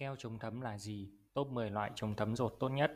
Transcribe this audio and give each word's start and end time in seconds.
Keo 0.00 0.16
chống 0.18 0.38
thấm 0.38 0.60
là 0.60 0.78
gì? 0.78 1.08
Top 1.34 1.48
10 1.48 1.70
loại 1.70 1.90
chống 1.94 2.14
thấm 2.16 2.36
rột 2.36 2.56
tốt 2.60 2.68
nhất. 2.68 2.92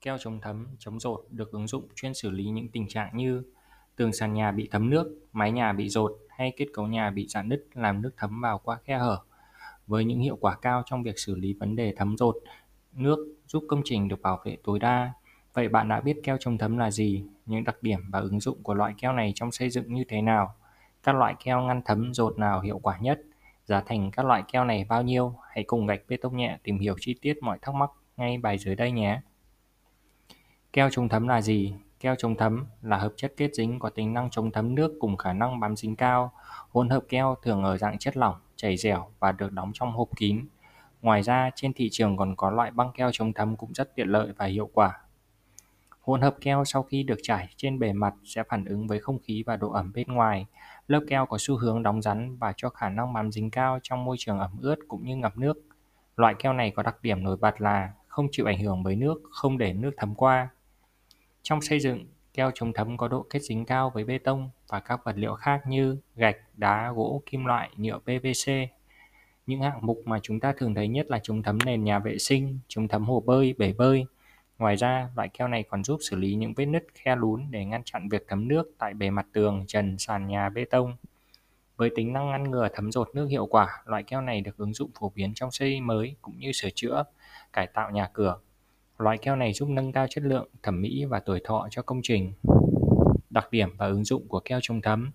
Keo 0.00 0.18
chống 0.18 0.40
thấm, 0.40 0.66
chống 0.78 1.00
rột 1.00 1.26
được 1.30 1.52
ứng 1.52 1.66
dụng 1.66 1.88
chuyên 1.94 2.14
xử 2.14 2.30
lý 2.30 2.44
những 2.44 2.68
tình 2.68 2.88
trạng 2.88 3.16
như 3.16 3.42
tường 3.96 4.12
sàn 4.12 4.34
nhà 4.34 4.52
bị 4.52 4.68
thấm 4.70 4.90
nước, 4.90 5.18
mái 5.32 5.52
nhà 5.52 5.72
bị 5.72 5.88
rột, 5.88 6.12
hay 6.28 6.52
kết 6.56 6.66
cấu 6.72 6.86
nhà 6.86 7.10
bị 7.10 7.26
rạn 7.28 7.48
nứt 7.48 7.64
làm 7.74 8.02
nước 8.02 8.10
thấm 8.16 8.40
vào 8.40 8.58
qua 8.58 8.78
khe 8.84 8.98
hở. 8.98 9.18
Với 9.86 10.04
những 10.04 10.20
hiệu 10.20 10.36
quả 10.36 10.56
cao 10.62 10.82
trong 10.86 11.02
việc 11.02 11.18
xử 11.18 11.34
lý 11.34 11.52
vấn 11.52 11.76
đề 11.76 11.94
thấm 11.96 12.16
rột, 12.16 12.36
nước 12.92 13.36
giúp 13.46 13.64
công 13.68 13.82
trình 13.84 14.08
được 14.08 14.22
bảo 14.22 14.42
vệ 14.44 14.56
tối 14.64 14.78
đa. 14.78 15.12
Vậy 15.54 15.68
bạn 15.68 15.88
đã 15.88 16.00
biết 16.00 16.16
keo 16.22 16.36
chống 16.40 16.58
thấm 16.58 16.78
là 16.78 16.90
gì? 16.90 17.24
Những 17.46 17.64
đặc 17.64 17.82
điểm 17.82 18.00
và 18.10 18.20
ứng 18.20 18.40
dụng 18.40 18.62
của 18.62 18.74
loại 18.74 18.94
keo 18.98 19.12
này 19.12 19.32
trong 19.34 19.52
xây 19.52 19.70
dựng 19.70 19.94
như 19.94 20.04
thế 20.08 20.22
nào? 20.22 20.54
Các 21.02 21.14
loại 21.14 21.34
keo 21.44 21.62
ngăn 21.62 21.82
thấm 21.84 22.14
rột 22.14 22.38
nào 22.38 22.60
hiệu 22.60 22.78
quả 22.78 22.98
nhất? 22.98 23.20
Giá 23.66 23.80
thành 23.86 24.10
các 24.10 24.26
loại 24.26 24.42
keo 24.52 24.64
này 24.64 24.86
bao 24.88 25.02
nhiêu? 25.02 25.34
Hãy 25.50 25.64
cùng 25.64 25.86
gạch 25.86 26.00
bê 26.08 26.16
tông 26.16 26.36
nhẹ 26.36 26.58
tìm 26.62 26.78
hiểu 26.78 26.94
chi 27.00 27.14
tiết 27.20 27.42
mọi 27.42 27.58
thắc 27.62 27.74
mắc 27.74 27.90
ngay 28.16 28.38
bài 28.38 28.58
dưới 28.58 28.74
đây 28.74 28.90
nhé. 28.92 29.20
Keo 30.72 30.90
chống 30.90 31.08
thấm 31.08 31.28
là 31.28 31.40
gì? 31.40 31.74
Keo 32.00 32.14
chống 32.14 32.36
thấm 32.36 32.66
là 32.82 32.96
hợp 32.96 33.12
chất 33.16 33.34
kết 33.36 33.54
dính 33.54 33.78
có 33.78 33.90
tính 33.90 34.14
năng 34.14 34.30
chống 34.30 34.50
thấm 34.50 34.74
nước 34.74 34.96
cùng 35.00 35.16
khả 35.16 35.32
năng 35.32 35.60
bám 35.60 35.76
dính 35.76 35.96
cao. 35.96 36.32
Hỗn 36.70 36.88
hợp 36.88 37.04
keo 37.08 37.36
thường 37.42 37.64
ở 37.64 37.76
dạng 37.76 37.98
chất 37.98 38.16
lỏng, 38.16 38.34
chảy 38.56 38.76
dẻo 38.76 39.10
và 39.18 39.32
được 39.32 39.52
đóng 39.52 39.70
trong 39.74 39.92
hộp 39.92 40.08
kín. 40.16 40.46
Ngoài 41.02 41.22
ra, 41.22 41.50
trên 41.54 41.72
thị 41.72 41.88
trường 41.92 42.16
còn 42.16 42.36
có 42.36 42.50
loại 42.50 42.70
băng 42.70 42.92
keo 42.92 43.10
chống 43.12 43.32
thấm 43.32 43.56
cũng 43.56 43.74
rất 43.74 43.94
tiện 43.94 44.08
lợi 44.08 44.32
và 44.36 44.46
hiệu 44.46 44.70
quả. 44.72 45.00
Hỗn 46.00 46.20
hợp 46.20 46.36
keo 46.40 46.64
sau 46.64 46.82
khi 46.82 47.02
được 47.02 47.18
trải 47.22 47.48
trên 47.56 47.78
bề 47.78 47.92
mặt 47.92 48.14
sẽ 48.24 48.42
phản 48.48 48.64
ứng 48.64 48.86
với 48.86 49.00
không 49.00 49.18
khí 49.18 49.42
và 49.46 49.56
độ 49.56 49.70
ẩm 49.70 49.92
bên 49.92 50.08
ngoài. 50.08 50.46
Lớp 50.86 51.00
keo 51.08 51.26
có 51.26 51.36
xu 51.40 51.56
hướng 51.56 51.82
đóng 51.82 52.02
rắn 52.02 52.36
và 52.36 52.52
cho 52.56 52.70
khả 52.70 52.88
năng 52.88 53.12
bám 53.12 53.32
dính 53.32 53.50
cao 53.50 53.78
trong 53.82 54.04
môi 54.04 54.16
trường 54.18 54.38
ẩm 54.38 54.50
ướt 54.60 54.76
cũng 54.88 55.04
như 55.04 55.16
ngập 55.16 55.38
nước. 55.38 55.62
Loại 56.16 56.34
keo 56.38 56.52
này 56.52 56.70
có 56.70 56.82
đặc 56.82 56.96
điểm 57.02 57.24
nổi 57.24 57.36
bật 57.36 57.60
là 57.60 57.92
không 58.08 58.26
chịu 58.32 58.46
ảnh 58.46 58.60
hưởng 58.62 58.82
bởi 58.82 58.96
nước, 58.96 59.22
không 59.30 59.58
để 59.58 59.72
nước 59.72 59.90
thấm 59.96 60.14
qua. 60.14 60.48
Trong 61.42 61.60
xây 61.62 61.80
dựng, 61.80 62.06
keo 62.34 62.50
chống 62.54 62.72
thấm 62.72 62.96
có 62.96 63.08
độ 63.08 63.26
kết 63.30 63.42
dính 63.42 63.64
cao 63.64 63.90
với 63.90 64.04
bê 64.04 64.18
tông 64.18 64.50
và 64.68 64.80
các 64.80 65.00
vật 65.04 65.16
liệu 65.16 65.34
khác 65.34 65.62
như 65.66 65.96
gạch, 66.16 66.36
đá, 66.56 66.92
gỗ, 66.92 67.22
kim 67.26 67.44
loại, 67.44 67.70
nhựa 67.76 67.98
PVC. 67.98 68.52
Những 69.46 69.62
hạng 69.62 69.86
mục 69.86 70.02
mà 70.04 70.18
chúng 70.22 70.40
ta 70.40 70.52
thường 70.56 70.74
thấy 70.74 70.88
nhất 70.88 71.06
là 71.10 71.18
chống 71.22 71.42
thấm 71.42 71.58
nền 71.64 71.84
nhà 71.84 71.98
vệ 71.98 72.18
sinh, 72.18 72.58
chống 72.68 72.88
thấm 72.88 73.04
hồ 73.04 73.22
bơi, 73.26 73.54
bể 73.58 73.72
bơi, 73.72 74.06
Ngoài 74.58 74.76
ra, 74.76 75.08
loại 75.16 75.28
keo 75.28 75.48
này 75.48 75.62
còn 75.62 75.84
giúp 75.84 75.98
xử 76.10 76.16
lý 76.16 76.34
những 76.34 76.54
vết 76.56 76.66
nứt 76.66 76.86
khe 76.94 77.16
lún 77.16 77.46
để 77.50 77.64
ngăn 77.64 77.82
chặn 77.84 78.08
việc 78.08 78.24
thấm 78.28 78.48
nước 78.48 78.70
tại 78.78 78.94
bề 78.94 79.10
mặt 79.10 79.26
tường, 79.32 79.64
trần, 79.66 79.98
sàn 79.98 80.26
nhà 80.26 80.48
bê 80.48 80.64
tông. 80.64 80.96
Với 81.76 81.90
tính 81.96 82.12
năng 82.12 82.30
ngăn 82.30 82.50
ngừa 82.50 82.68
thấm 82.72 82.92
dột 82.92 83.10
nước 83.14 83.26
hiệu 83.26 83.46
quả, 83.46 83.82
loại 83.84 84.02
keo 84.02 84.20
này 84.20 84.40
được 84.40 84.56
ứng 84.56 84.72
dụng 84.74 84.90
phổ 85.00 85.12
biến 85.14 85.34
trong 85.34 85.50
xây 85.50 85.80
mới 85.80 86.16
cũng 86.22 86.38
như 86.38 86.52
sửa 86.52 86.70
chữa, 86.74 87.04
cải 87.52 87.66
tạo 87.66 87.90
nhà 87.90 88.08
cửa. 88.12 88.38
Loại 88.98 89.18
keo 89.18 89.36
này 89.36 89.52
giúp 89.52 89.68
nâng 89.68 89.92
cao 89.92 90.06
chất 90.10 90.24
lượng, 90.24 90.48
thẩm 90.62 90.80
mỹ 90.80 91.04
và 91.04 91.20
tuổi 91.20 91.40
thọ 91.44 91.68
cho 91.70 91.82
công 91.82 92.00
trình. 92.02 92.32
Đặc 93.30 93.48
điểm 93.50 93.76
và 93.76 93.86
ứng 93.86 94.04
dụng 94.04 94.28
của 94.28 94.40
keo 94.40 94.58
chống 94.62 94.80
thấm 94.80 95.10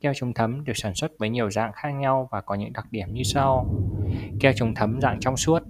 Keo 0.00 0.12
chống 0.16 0.34
thấm 0.34 0.64
được 0.64 0.72
sản 0.76 0.94
xuất 0.94 1.18
với 1.18 1.30
nhiều 1.30 1.50
dạng 1.50 1.72
khác 1.72 1.90
nhau 1.90 2.28
và 2.30 2.40
có 2.40 2.54
những 2.54 2.72
đặc 2.72 2.86
điểm 2.90 3.14
như 3.14 3.22
sau. 3.22 3.74
Keo 4.40 4.52
chống 4.56 4.74
thấm 4.74 5.00
dạng 5.00 5.20
trong 5.20 5.36
suốt 5.36 5.62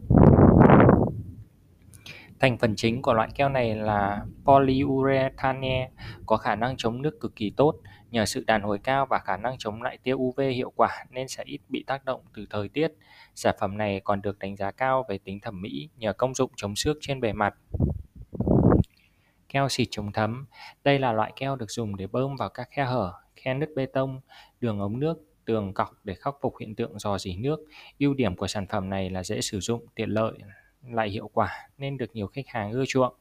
Thành 2.41 2.59
phần 2.59 2.77
chính 2.77 3.03
của 3.03 3.15
loại 3.15 3.29
keo 3.34 3.48
này 3.48 3.75
là 3.75 4.25
polyurethane 4.45 5.91
có 6.27 6.37
khả 6.37 6.55
năng 6.55 6.77
chống 6.77 7.03
nước 7.03 7.20
cực 7.20 7.37
kỳ 7.37 7.51
tốt 7.51 7.75
nhờ 8.11 8.27
sự 8.27 8.45
đàn 8.47 8.62
hồi 8.62 8.79
cao 8.79 9.06
và 9.11 9.19
khả 9.19 9.37
năng 9.37 9.59
chống 9.59 9.83
lại 9.83 9.98
tia 10.03 10.12
UV 10.12 10.41
hiệu 10.55 10.73
quả 10.77 11.05
nên 11.11 11.29
sẽ 11.29 11.42
ít 11.47 11.61
bị 11.69 11.84
tác 11.87 12.05
động 12.05 12.20
từ 12.34 12.47
thời 12.51 12.69
tiết. 12.69 12.92
Sản 13.34 13.57
phẩm 13.61 13.79
này 13.79 14.01
còn 14.05 14.23
được 14.23 14.39
đánh 14.39 14.57
giá 14.57 14.70
cao 14.70 15.05
về 15.09 15.19
tính 15.19 15.41
thẩm 15.41 15.62
mỹ 15.62 15.89
nhờ 15.97 16.12
công 16.12 16.34
dụng 16.34 16.51
chống 16.57 16.77
xước 16.77 16.97
trên 17.01 17.20
bề 17.20 17.33
mặt. 17.33 17.55
Keo 19.48 19.68
xịt 19.68 19.89
chống 19.91 20.13
thấm 20.13 20.47
Đây 20.85 20.98
là 20.98 21.13
loại 21.13 21.33
keo 21.36 21.57
được 21.57 21.70
dùng 21.70 21.97
để 21.97 22.07
bơm 22.07 22.36
vào 22.36 22.48
các 22.48 22.68
khe 22.70 22.85
hở, 22.85 23.13
khe 23.36 23.55
nứt 23.55 23.68
bê 23.77 23.86
tông, 23.86 24.20
đường 24.61 24.80
ống 24.80 25.01
nước, 25.01 25.18
tường 25.45 25.74
cọc 25.74 25.91
để 26.05 26.14
khắc 26.14 26.35
phục 26.41 26.55
hiện 26.61 26.74
tượng 26.74 26.98
rò 26.98 27.18
rỉ 27.18 27.36
nước. 27.36 27.61
Ưu 27.98 28.14
điểm 28.14 28.36
của 28.36 28.47
sản 28.47 28.67
phẩm 28.67 28.91
này 28.91 29.11
là 29.11 29.23
dễ 29.23 29.41
sử 29.41 29.61
dụng, 29.61 29.86
tiện 29.95 30.11
lợi, 30.11 30.33
lại 30.95 31.08
hiệu 31.08 31.30
quả 31.33 31.69
nên 31.79 31.97
được 31.97 32.11
nhiều 32.13 32.27
khách 32.27 32.48
hàng 32.48 32.73
ưa 32.73 32.85
chuộng. 32.89 33.14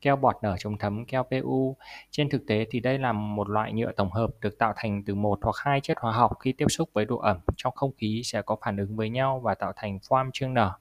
Keo 0.00 0.16
bọt 0.16 0.36
nở 0.42 0.56
chống 0.58 0.78
thấm 0.78 1.04
keo 1.04 1.22
PU 1.22 1.76
Trên 2.10 2.30
thực 2.30 2.46
tế 2.46 2.66
thì 2.70 2.80
đây 2.80 2.98
là 2.98 3.12
một 3.12 3.48
loại 3.48 3.72
nhựa 3.72 3.92
tổng 3.92 4.12
hợp 4.12 4.30
được 4.40 4.58
tạo 4.58 4.72
thành 4.76 5.02
từ 5.06 5.14
một 5.14 5.38
hoặc 5.42 5.56
hai 5.56 5.80
chất 5.80 5.98
hóa 6.00 6.12
học 6.12 6.32
khi 6.40 6.52
tiếp 6.52 6.66
xúc 6.68 6.90
với 6.92 7.04
độ 7.04 7.18
ẩm 7.18 7.38
trong 7.56 7.74
không 7.74 7.92
khí 7.98 8.22
sẽ 8.24 8.42
có 8.42 8.56
phản 8.64 8.76
ứng 8.76 8.96
với 8.96 9.10
nhau 9.10 9.40
và 9.40 9.54
tạo 9.54 9.72
thành 9.76 9.98
foam 10.08 10.30
chương 10.32 10.54
nở. 10.54 10.72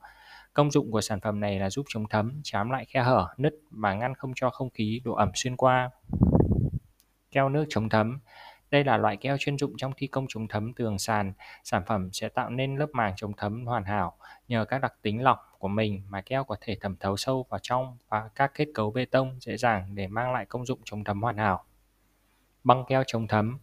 Công 0.54 0.72
dụng 0.72 0.92
của 0.92 1.02
sản 1.02 1.20
phẩm 1.20 1.40
này 1.40 1.60
là 1.60 1.70
giúp 1.70 1.86
chống 1.90 2.08
thấm, 2.10 2.42
chám 2.44 2.70
lại 2.70 2.86
khe 2.86 3.02
hở, 3.02 3.28
nứt 3.38 3.54
và 3.72 3.94
ngăn 3.94 4.16
không 4.16 4.32
cho 4.36 4.50
không 4.50 4.70
khí 4.70 5.02
độ 5.06 5.14
ẩm 5.14 5.32
xuyên 5.34 5.58
qua. 5.58 5.90
Keo 7.32 7.50
nước 7.50 7.66
chống 7.70 7.90
thấm 7.90 8.20
đây 8.72 8.84
là 8.84 8.98
loại 8.98 9.18
keo 9.18 9.38
chuyên 9.38 9.58
dụng 9.58 9.74
trong 9.78 9.92
thi 9.98 10.08
công 10.08 10.26
chống 10.30 10.48
thấm 10.48 10.74
tường 10.74 11.00
sàn. 11.00 11.34
Sản 11.64 11.84
phẩm 11.88 12.10
sẽ 12.14 12.30
tạo 12.30 12.50
nên 12.50 12.76
lớp 12.76 12.90
màng 12.94 13.14
chống 13.16 13.34
thấm 13.38 13.66
hoàn 13.66 13.84
hảo. 13.84 14.18
Nhờ 14.48 14.66
các 14.66 14.82
đặc 14.82 14.94
tính 15.02 15.24
lọc 15.24 15.56
của 15.60 15.68
mình 15.68 16.04
mà 16.10 16.22
keo 16.22 16.44
có 16.44 16.56
thể 16.62 16.76
thẩm 16.82 16.96
thấu 16.98 17.18
sâu 17.18 17.46
vào 17.50 17.60
trong 17.64 17.98
và 18.10 18.30
các 18.36 18.52
kết 18.54 18.68
cấu 18.74 18.92
bê 18.92 19.06
tông 19.06 19.38
dễ 19.40 19.58
dàng 19.58 19.96
để 19.96 20.08
mang 20.08 20.34
lại 20.34 20.46
công 20.46 20.66
dụng 20.66 20.80
chống 20.86 21.04
thấm 21.04 21.22
hoàn 21.22 21.38
hảo. 21.38 21.64
Băng 22.64 22.86
keo 22.88 23.04
chống 23.08 23.28
thấm 23.28 23.60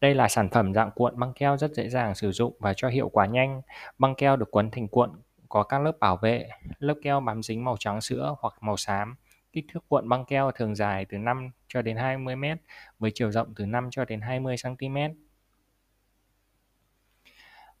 đây 0.00 0.14
là 0.14 0.28
sản 0.28 0.48
phẩm 0.48 0.74
dạng 0.74 0.90
cuộn 0.90 1.18
băng 1.18 1.32
keo 1.32 1.56
rất 1.56 1.70
dễ 1.74 1.88
dàng 1.88 2.14
sử 2.14 2.32
dụng 2.32 2.56
và 2.58 2.74
cho 2.76 2.88
hiệu 2.88 3.08
quả 3.08 3.26
nhanh. 3.26 3.62
Băng 3.98 4.14
keo 4.14 4.36
được 4.36 4.50
quấn 4.50 4.70
thành 4.70 4.88
cuộn 4.88 5.10
có 5.48 5.62
các 5.62 5.82
lớp 5.82 5.92
bảo 6.00 6.16
vệ, 6.16 6.48
lớp 6.78 6.94
keo 7.02 7.20
bám 7.20 7.42
dính 7.42 7.64
màu 7.64 7.76
trắng 7.78 8.00
sữa 8.00 8.34
hoặc 8.40 8.54
màu 8.60 8.76
xám 8.76 9.16
Kích 9.56 9.64
thước 9.72 9.88
cuộn 9.88 10.08
băng 10.08 10.24
keo 10.24 10.50
thường 10.50 10.74
dài 10.74 11.04
từ 11.04 11.18
5 11.18 11.50
cho 11.68 11.82
đến 11.82 11.96
20 11.96 12.36
m 12.36 12.44
với 12.98 13.10
chiều 13.14 13.32
rộng 13.32 13.54
từ 13.56 13.66
5 13.66 13.88
cho 13.90 14.04
đến 14.04 14.20
20 14.20 14.56
cm. 14.62 14.96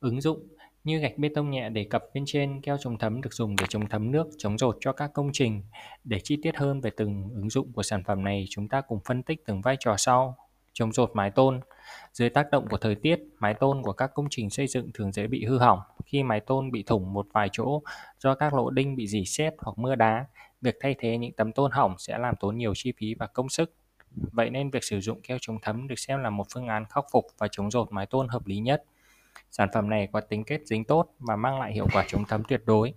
Ứng 0.00 0.20
dụng 0.20 0.48
như 0.84 0.98
gạch 0.98 1.18
bê 1.18 1.28
tông 1.34 1.50
nhẹ 1.50 1.68
đề 1.68 1.84
cập 1.90 2.04
bên 2.14 2.24
trên, 2.26 2.60
keo 2.60 2.76
chống 2.80 2.98
thấm 2.98 3.20
được 3.20 3.32
dùng 3.32 3.56
để 3.56 3.66
chống 3.68 3.88
thấm 3.88 4.10
nước, 4.10 4.26
chống 4.38 4.58
rột 4.58 4.76
cho 4.80 4.92
các 4.92 5.10
công 5.14 5.30
trình. 5.32 5.62
Để 6.04 6.20
chi 6.24 6.38
tiết 6.42 6.56
hơn 6.56 6.80
về 6.80 6.90
từng 6.96 7.30
ứng 7.34 7.50
dụng 7.50 7.72
của 7.72 7.82
sản 7.82 8.04
phẩm 8.04 8.24
này, 8.24 8.46
chúng 8.50 8.68
ta 8.68 8.80
cùng 8.80 9.00
phân 9.04 9.22
tích 9.22 9.46
từng 9.46 9.62
vai 9.62 9.76
trò 9.80 9.96
sau. 9.96 10.36
Chống 10.72 10.92
rột 10.92 11.10
mái 11.14 11.30
tôn 11.30 11.60
Dưới 12.12 12.30
tác 12.30 12.50
động 12.50 12.66
của 12.70 12.78
thời 12.78 12.94
tiết, 12.94 13.20
mái 13.38 13.54
tôn 13.54 13.82
của 13.82 13.92
các 13.92 14.10
công 14.14 14.26
trình 14.30 14.50
xây 14.50 14.66
dựng 14.66 14.90
thường 14.94 15.12
dễ 15.12 15.26
bị 15.26 15.44
hư 15.44 15.58
hỏng. 15.58 15.80
Khi 16.06 16.22
mái 16.22 16.40
tôn 16.40 16.70
bị 16.70 16.82
thủng 16.82 17.12
một 17.12 17.26
vài 17.32 17.48
chỗ 17.52 17.82
do 18.18 18.34
các 18.34 18.54
lỗ 18.54 18.70
đinh 18.70 18.96
bị 18.96 19.06
dỉ 19.06 19.24
sét 19.24 19.54
hoặc 19.58 19.78
mưa 19.78 19.94
đá, 19.94 20.26
Việc 20.60 20.76
thay 20.80 20.94
thế 20.98 21.18
những 21.18 21.32
tấm 21.32 21.52
tôn 21.52 21.70
hỏng 21.70 21.94
sẽ 21.98 22.18
làm 22.18 22.34
tốn 22.40 22.56
nhiều 22.56 22.72
chi 22.74 22.92
phí 22.96 23.14
và 23.14 23.26
công 23.26 23.48
sức. 23.48 23.74
Vậy 24.10 24.50
nên 24.50 24.70
việc 24.70 24.84
sử 24.84 25.00
dụng 25.00 25.20
keo 25.22 25.38
chống 25.40 25.58
thấm 25.62 25.88
được 25.88 25.98
xem 25.98 26.22
là 26.22 26.30
một 26.30 26.46
phương 26.54 26.68
án 26.68 26.84
khắc 26.84 27.04
phục 27.12 27.26
và 27.38 27.48
chống 27.50 27.70
rột 27.70 27.92
mái 27.92 28.06
tôn 28.06 28.28
hợp 28.28 28.46
lý 28.46 28.58
nhất. 28.58 28.84
Sản 29.50 29.68
phẩm 29.74 29.90
này 29.90 30.08
có 30.12 30.20
tính 30.20 30.44
kết 30.44 30.60
dính 30.66 30.84
tốt 30.84 31.06
và 31.18 31.36
mang 31.36 31.60
lại 31.60 31.72
hiệu 31.72 31.86
quả 31.92 32.04
chống 32.08 32.24
thấm 32.28 32.42
tuyệt 32.48 32.62
đối. 32.66 32.94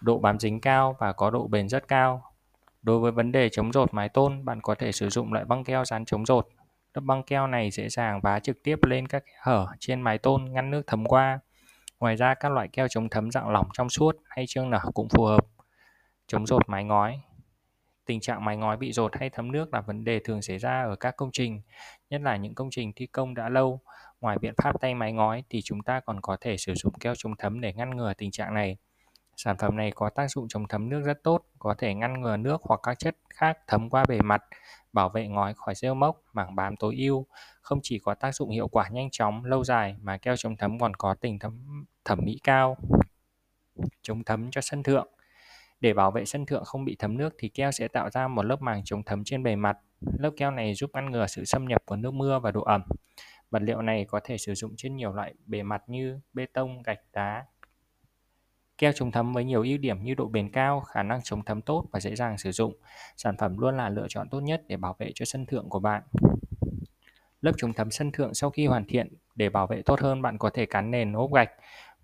Độ 0.00 0.18
bám 0.18 0.38
dính 0.38 0.60
cao 0.60 0.96
và 0.98 1.12
có 1.12 1.30
độ 1.30 1.46
bền 1.46 1.68
rất 1.68 1.88
cao. 1.88 2.32
Đối 2.82 2.98
với 2.98 3.12
vấn 3.12 3.32
đề 3.32 3.48
chống 3.48 3.72
rột 3.72 3.94
mái 3.94 4.08
tôn, 4.08 4.44
bạn 4.44 4.60
có 4.60 4.74
thể 4.74 4.92
sử 4.92 5.08
dụng 5.08 5.32
loại 5.32 5.44
băng 5.44 5.64
keo 5.64 5.84
dán 5.84 6.04
chống 6.04 6.26
rột. 6.26 6.48
Lớp 6.94 7.00
băng 7.04 7.22
keo 7.22 7.46
này 7.46 7.70
dễ 7.70 7.88
dàng 7.88 8.20
vá 8.20 8.40
trực 8.40 8.62
tiếp 8.62 8.78
lên 8.82 9.08
các 9.08 9.24
hở 9.40 9.66
trên 9.80 10.02
mái 10.02 10.18
tôn 10.18 10.44
ngăn 10.52 10.70
nước 10.70 10.82
thấm 10.86 11.04
qua. 11.04 11.38
Ngoài 12.04 12.16
ra 12.16 12.34
các 12.34 12.52
loại 12.52 12.68
keo 12.68 12.88
chống 12.88 13.08
thấm 13.08 13.30
dạng 13.30 13.48
lỏng 13.48 13.68
trong 13.72 13.88
suốt 13.88 14.16
hay 14.28 14.44
chương 14.48 14.70
nở 14.70 14.80
cũng 14.94 15.08
phù 15.08 15.24
hợp. 15.24 15.46
Chống 16.26 16.46
rột 16.46 16.68
mái 16.68 16.84
ngói 16.84 17.20
Tình 18.06 18.20
trạng 18.20 18.44
mái 18.44 18.56
ngói 18.56 18.76
bị 18.76 18.92
rột 18.92 19.16
hay 19.16 19.30
thấm 19.30 19.52
nước 19.52 19.74
là 19.74 19.80
vấn 19.80 20.04
đề 20.04 20.20
thường 20.24 20.42
xảy 20.42 20.58
ra 20.58 20.82
ở 20.82 20.96
các 20.96 21.16
công 21.16 21.30
trình, 21.32 21.60
nhất 22.10 22.20
là 22.20 22.36
những 22.36 22.54
công 22.54 22.68
trình 22.70 22.92
thi 22.96 23.06
công 23.06 23.34
đã 23.34 23.48
lâu. 23.48 23.80
Ngoài 24.20 24.38
biện 24.38 24.54
pháp 24.62 24.80
tay 24.80 24.94
mái 24.94 25.12
ngói 25.12 25.44
thì 25.50 25.60
chúng 25.64 25.82
ta 25.82 26.00
còn 26.00 26.20
có 26.20 26.36
thể 26.40 26.56
sử 26.56 26.74
dụng 26.74 26.92
keo 26.92 27.14
chống 27.16 27.36
thấm 27.38 27.60
để 27.60 27.72
ngăn 27.72 27.96
ngừa 27.96 28.12
tình 28.14 28.30
trạng 28.30 28.54
này. 28.54 28.76
Sản 29.36 29.56
phẩm 29.58 29.76
này 29.76 29.92
có 29.94 30.10
tác 30.10 30.30
dụng 30.30 30.48
chống 30.48 30.68
thấm 30.68 30.88
nước 30.88 31.02
rất 31.06 31.22
tốt, 31.22 31.42
có 31.58 31.74
thể 31.78 31.94
ngăn 31.94 32.20
ngừa 32.20 32.36
nước 32.36 32.62
hoặc 32.62 32.80
các 32.82 32.98
chất 32.98 33.16
khác 33.30 33.58
thấm 33.66 33.90
qua 33.90 34.04
bề 34.08 34.20
mặt, 34.20 34.42
bảo 34.92 35.08
vệ 35.08 35.28
ngói 35.28 35.54
khỏi 35.54 35.74
rêu 35.74 35.94
mốc, 35.94 36.22
mảng 36.32 36.56
bám 36.56 36.76
tối 36.76 36.94
ưu. 36.98 37.26
Không 37.62 37.78
chỉ 37.82 37.98
có 37.98 38.14
tác 38.14 38.34
dụng 38.34 38.50
hiệu 38.50 38.68
quả 38.68 38.88
nhanh 38.88 39.08
chóng, 39.12 39.44
lâu 39.44 39.64
dài 39.64 39.96
mà 40.02 40.18
keo 40.18 40.36
chống 40.36 40.56
thấm 40.56 40.78
còn 40.78 40.94
có 40.94 41.14
tính 41.14 41.38
thấm, 41.38 41.84
thẩm 42.04 42.18
mỹ 42.22 42.38
cao. 42.44 42.76
Chống 44.02 44.24
thấm 44.24 44.50
cho 44.50 44.60
sân 44.60 44.82
thượng 44.82 45.08
Để 45.80 45.94
bảo 45.94 46.10
vệ 46.10 46.24
sân 46.24 46.46
thượng 46.46 46.64
không 46.64 46.84
bị 46.84 46.96
thấm 46.98 47.18
nước 47.18 47.34
thì 47.38 47.48
keo 47.48 47.72
sẽ 47.72 47.88
tạo 47.88 48.10
ra 48.10 48.28
một 48.28 48.42
lớp 48.42 48.62
màng 48.62 48.82
chống 48.84 49.02
thấm 49.02 49.24
trên 49.24 49.42
bề 49.42 49.56
mặt. 49.56 49.78
Lớp 50.18 50.30
keo 50.36 50.50
này 50.50 50.74
giúp 50.74 50.90
ngăn 50.94 51.10
ngừa 51.10 51.26
sự 51.26 51.44
xâm 51.44 51.64
nhập 51.64 51.82
của 51.86 51.96
nước 51.96 52.14
mưa 52.14 52.38
và 52.38 52.50
độ 52.50 52.62
ẩm. 52.62 52.82
Vật 53.50 53.62
liệu 53.62 53.82
này 53.82 54.04
có 54.04 54.20
thể 54.24 54.38
sử 54.38 54.54
dụng 54.54 54.74
trên 54.76 54.96
nhiều 54.96 55.12
loại 55.12 55.34
bề 55.46 55.62
mặt 55.62 55.82
như 55.86 56.20
bê 56.32 56.46
tông, 56.46 56.82
gạch, 56.82 57.00
đá, 57.12 57.44
Keo 58.78 58.92
chống 58.92 59.10
thấm 59.10 59.32
với 59.32 59.44
nhiều 59.44 59.62
ưu 59.62 59.78
điểm 59.78 60.04
như 60.04 60.14
độ 60.14 60.28
bền 60.28 60.50
cao, 60.50 60.80
khả 60.80 61.02
năng 61.02 61.22
chống 61.22 61.44
thấm 61.44 61.62
tốt 61.62 61.84
và 61.92 62.00
dễ 62.00 62.14
dàng 62.16 62.38
sử 62.38 62.52
dụng. 62.52 62.74
Sản 63.16 63.36
phẩm 63.36 63.58
luôn 63.58 63.76
là 63.76 63.88
lựa 63.88 64.06
chọn 64.08 64.28
tốt 64.28 64.40
nhất 64.40 64.62
để 64.68 64.76
bảo 64.76 64.96
vệ 64.98 65.10
cho 65.14 65.24
sân 65.24 65.46
thượng 65.46 65.68
của 65.68 65.80
bạn. 65.80 66.02
Lớp 67.40 67.52
chống 67.56 67.72
thấm 67.72 67.90
sân 67.90 68.12
thượng 68.12 68.34
sau 68.34 68.50
khi 68.50 68.66
hoàn 68.66 68.84
thiện 68.84 69.08
để 69.34 69.48
bảo 69.48 69.66
vệ 69.66 69.82
tốt 69.82 70.00
hơn 70.00 70.22
bạn 70.22 70.38
có 70.38 70.50
thể 70.50 70.66
cắn 70.66 70.90
nền 70.90 71.12
ốp 71.12 71.32
gạch 71.32 71.50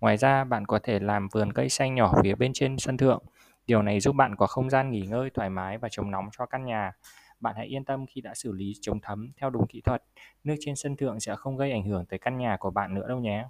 Ngoài 0.01 0.17
ra, 0.17 0.43
bạn 0.43 0.65
có 0.65 0.79
thể 0.83 0.99
làm 0.99 1.27
vườn 1.31 1.53
cây 1.53 1.69
xanh 1.69 1.95
nhỏ 1.95 2.13
phía 2.23 2.35
bên 2.35 2.51
trên 2.53 2.77
sân 2.77 2.97
thượng. 2.97 3.23
Điều 3.67 3.81
này 3.81 3.99
giúp 3.99 4.15
bạn 4.15 4.35
có 4.35 4.47
không 4.47 4.69
gian 4.69 4.91
nghỉ 4.91 5.01
ngơi 5.01 5.29
thoải 5.29 5.49
mái 5.49 5.77
và 5.77 5.89
chống 5.91 6.11
nóng 6.11 6.29
cho 6.37 6.45
căn 6.45 6.65
nhà. 6.65 6.91
Bạn 7.39 7.55
hãy 7.57 7.65
yên 7.67 7.85
tâm 7.85 8.05
khi 8.05 8.21
đã 8.21 8.33
xử 8.35 8.51
lý 8.51 8.73
chống 8.81 8.99
thấm 9.01 9.31
theo 9.37 9.49
đúng 9.49 9.67
kỹ 9.67 9.81
thuật. 9.81 10.03
Nước 10.43 10.55
trên 10.59 10.75
sân 10.75 10.95
thượng 10.95 11.19
sẽ 11.19 11.35
không 11.35 11.57
gây 11.57 11.71
ảnh 11.71 11.83
hưởng 11.83 12.05
tới 12.05 12.19
căn 12.19 12.37
nhà 12.37 12.57
của 12.59 12.71
bạn 12.71 12.93
nữa 12.93 13.07
đâu 13.07 13.19
nhé. 13.19 13.45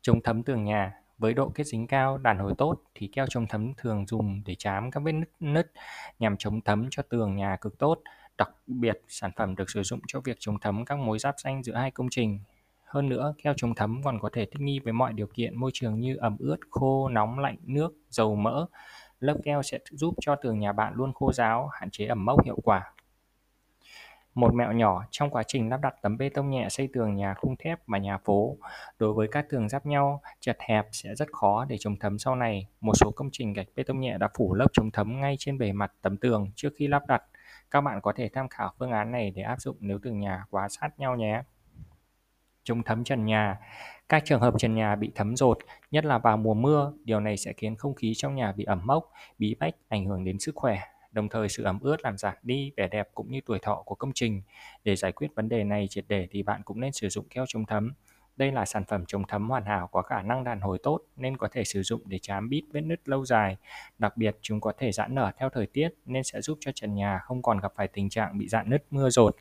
Chống 0.00 0.22
thấm 0.22 0.42
tường 0.42 0.64
nhà 0.64 0.94
với 1.18 1.34
độ 1.34 1.48
kết 1.48 1.64
dính 1.64 1.86
cao, 1.86 2.18
đàn 2.18 2.38
hồi 2.38 2.52
tốt 2.58 2.82
thì 2.94 3.06
keo 3.06 3.26
chống 3.26 3.46
thấm 3.46 3.74
thường 3.76 4.06
dùng 4.06 4.42
để 4.46 4.54
chám 4.54 4.90
các 4.90 5.00
vết 5.00 5.12
nứt, 5.12 5.30
nứt 5.40 5.72
nhằm 6.18 6.36
chống 6.36 6.60
thấm 6.60 6.86
cho 6.90 7.02
tường 7.02 7.36
nhà 7.36 7.56
cực 7.60 7.78
tốt. 7.78 8.00
Đặc 8.38 8.50
biệt, 8.66 9.02
sản 9.08 9.30
phẩm 9.36 9.56
được 9.56 9.70
sử 9.70 9.82
dụng 9.82 10.00
cho 10.06 10.20
việc 10.20 10.36
chống 10.40 10.60
thấm 10.60 10.84
các 10.84 10.98
mối 10.98 11.18
giáp 11.18 11.34
danh 11.38 11.62
giữa 11.62 11.74
hai 11.74 11.90
công 11.90 12.08
trình. 12.10 12.40
Hơn 12.88 13.08
nữa, 13.08 13.34
keo 13.42 13.54
chống 13.56 13.74
thấm 13.74 14.00
còn 14.04 14.18
có 14.20 14.30
thể 14.32 14.44
thích 14.44 14.60
nghi 14.60 14.78
với 14.78 14.92
mọi 14.92 15.12
điều 15.12 15.26
kiện 15.26 15.60
môi 15.60 15.70
trường 15.74 16.00
như 16.00 16.16
ẩm 16.16 16.36
ướt, 16.38 16.56
khô, 16.70 17.08
nóng, 17.08 17.38
lạnh, 17.38 17.56
nước, 17.62 17.92
dầu 18.08 18.34
mỡ. 18.34 18.66
Lớp 19.20 19.36
keo 19.44 19.62
sẽ 19.62 19.78
giúp 19.90 20.14
cho 20.20 20.36
tường 20.36 20.58
nhà 20.58 20.72
bạn 20.72 20.92
luôn 20.96 21.12
khô 21.12 21.32
ráo, 21.32 21.68
hạn 21.72 21.90
chế 21.90 22.06
ẩm 22.06 22.24
mốc 22.24 22.44
hiệu 22.44 22.58
quả. 22.64 22.92
Một 24.34 24.54
mẹo 24.54 24.72
nhỏ 24.72 25.04
trong 25.10 25.30
quá 25.30 25.42
trình 25.46 25.68
lắp 25.68 25.80
đặt 25.82 25.94
tấm 26.02 26.18
bê 26.18 26.28
tông 26.28 26.50
nhẹ 26.50 26.68
xây 26.70 26.88
tường 26.92 27.16
nhà 27.16 27.34
khung 27.34 27.56
thép 27.56 27.78
và 27.86 27.98
nhà 27.98 28.18
phố. 28.18 28.56
Đối 28.98 29.12
với 29.12 29.28
các 29.28 29.46
tường 29.50 29.68
giáp 29.68 29.86
nhau, 29.86 30.20
chật 30.40 30.56
hẹp 30.60 30.86
sẽ 30.92 31.14
rất 31.14 31.28
khó 31.32 31.64
để 31.64 31.76
chống 31.80 31.96
thấm 32.00 32.18
sau 32.18 32.34
này. 32.34 32.66
Một 32.80 32.92
số 32.94 33.10
công 33.10 33.28
trình 33.32 33.52
gạch 33.52 33.66
bê 33.76 33.82
tông 33.82 34.00
nhẹ 34.00 34.18
đã 34.18 34.28
phủ 34.38 34.54
lớp 34.54 34.66
chống 34.72 34.90
thấm 34.90 35.20
ngay 35.20 35.36
trên 35.38 35.58
bề 35.58 35.72
mặt 35.72 35.92
tấm 36.02 36.16
tường 36.16 36.50
trước 36.54 36.70
khi 36.76 36.86
lắp 36.86 37.02
đặt. 37.08 37.22
Các 37.70 37.80
bạn 37.80 38.00
có 38.00 38.12
thể 38.16 38.28
tham 38.32 38.48
khảo 38.48 38.72
phương 38.78 38.90
án 38.90 39.10
này 39.10 39.30
để 39.30 39.42
áp 39.42 39.60
dụng 39.60 39.76
nếu 39.80 39.98
tường 40.02 40.20
nhà 40.20 40.44
quá 40.50 40.68
sát 40.68 40.98
nhau 40.98 41.16
nhé. 41.16 41.42
Chống 42.68 42.82
thấm 42.82 43.04
trần 43.04 43.24
nhà 43.24 43.58
Các 44.08 44.22
trường 44.24 44.40
hợp 44.40 44.54
trần 44.58 44.74
nhà 44.74 44.96
bị 44.96 45.10
thấm 45.14 45.36
rột, 45.36 45.58
nhất 45.90 46.04
là 46.04 46.18
vào 46.18 46.36
mùa 46.36 46.54
mưa, 46.54 46.92
điều 47.04 47.20
này 47.20 47.36
sẽ 47.36 47.52
khiến 47.52 47.76
không 47.76 47.94
khí 47.94 48.12
trong 48.16 48.34
nhà 48.34 48.52
bị 48.52 48.64
ẩm 48.64 48.80
mốc, 48.84 49.12
bí 49.38 49.54
bách, 49.60 49.74
ảnh 49.88 50.04
hưởng 50.04 50.24
đến 50.24 50.38
sức 50.38 50.54
khỏe. 50.54 50.80
Đồng 51.12 51.28
thời 51.28 51.48
sự 51.48 51.64
ẩm 51.64 51.78
ướt 51.80 51.96
làm 52.02 52.18
giảm 52.18 52.34
đi 52.42 52.72
vẻ 52.76 52.88
đẹp 52.88 53.08
cũng 53.14 53.30
như 53.30 53.40
tuổi 53.46 53.58
thọ 53.62 53.82
của 53.86 53.94
công 53.94 54.12
trình. 54.14 54.42
Để 54.84 54.96
giải 54.96 55.12
quyết 55.12 55.28
vấn 55.34 55.48
đề 55.48 55.64
này 55.64 55.86
triệt 55.90 56.04
để 56.08 56.28
thì 56.30 56.42
bạn 56.42 56.62
cũng 56.64 56.80
nên 56.80 56.92
sử 56.92 57.08
dụng 57.08 57.28
keo 57.28 57.44
chống 57.48 57.66
thấm. 57.66 57.92
Đây 58.36 58.52
là 58.52 58.64
sản 58.64 58.84
phẩm 58.84 59.04
chống 59.06 59.22
thấm 59.28 59.48
hoàn 59.48 59.64
hảo 59.64 59.86
có 59.92 60.02
khả 60.02 60.22
năng 60.22 60.44
đàn 60.44 60.60
hồi 60.60 60.78
tốt 60.82 61.00
nên 61.16 61.36
có 61.36 61.48
thể 61.52 61.64
sử 61.64 61.82
dụng 61.82 62.02
để 62.06 62.18
chám 62.22 62.48
bít 62.48 62.64
vết 62.72 62.80
nứt 62.80 63.08
lâu 63.08 63.24
dài. 63.24 63.56
Đặc 63.98 64.16
biệt 64.16 64.36
chúng 64.40 64.60
có 64.60 64.72
thể 64.78 64.92
giãn 64.92 65.14
nở 65.14 65.32
theo 65.38 65.48
thời 65.48 65.66
tiết 65.66 65.88
nên 66.04 66.24
sẽ 66.24 66.40
giúp 66.40 66.58
cho 66.60 66.72
trần 66.74 66.94
nhà 66.94 67.18
không 67.24 67.42
còn 67.42 67.60
gặp 67.60 67.72
phải 67.76 67.88
tình 67.88 68.08
trạng 68.08 68.38
bị 68.38 68.48
dạn 68.48 68.70
nứt 68.70 68.84
mưa 68.90 69.10
rột. 69.10 69.36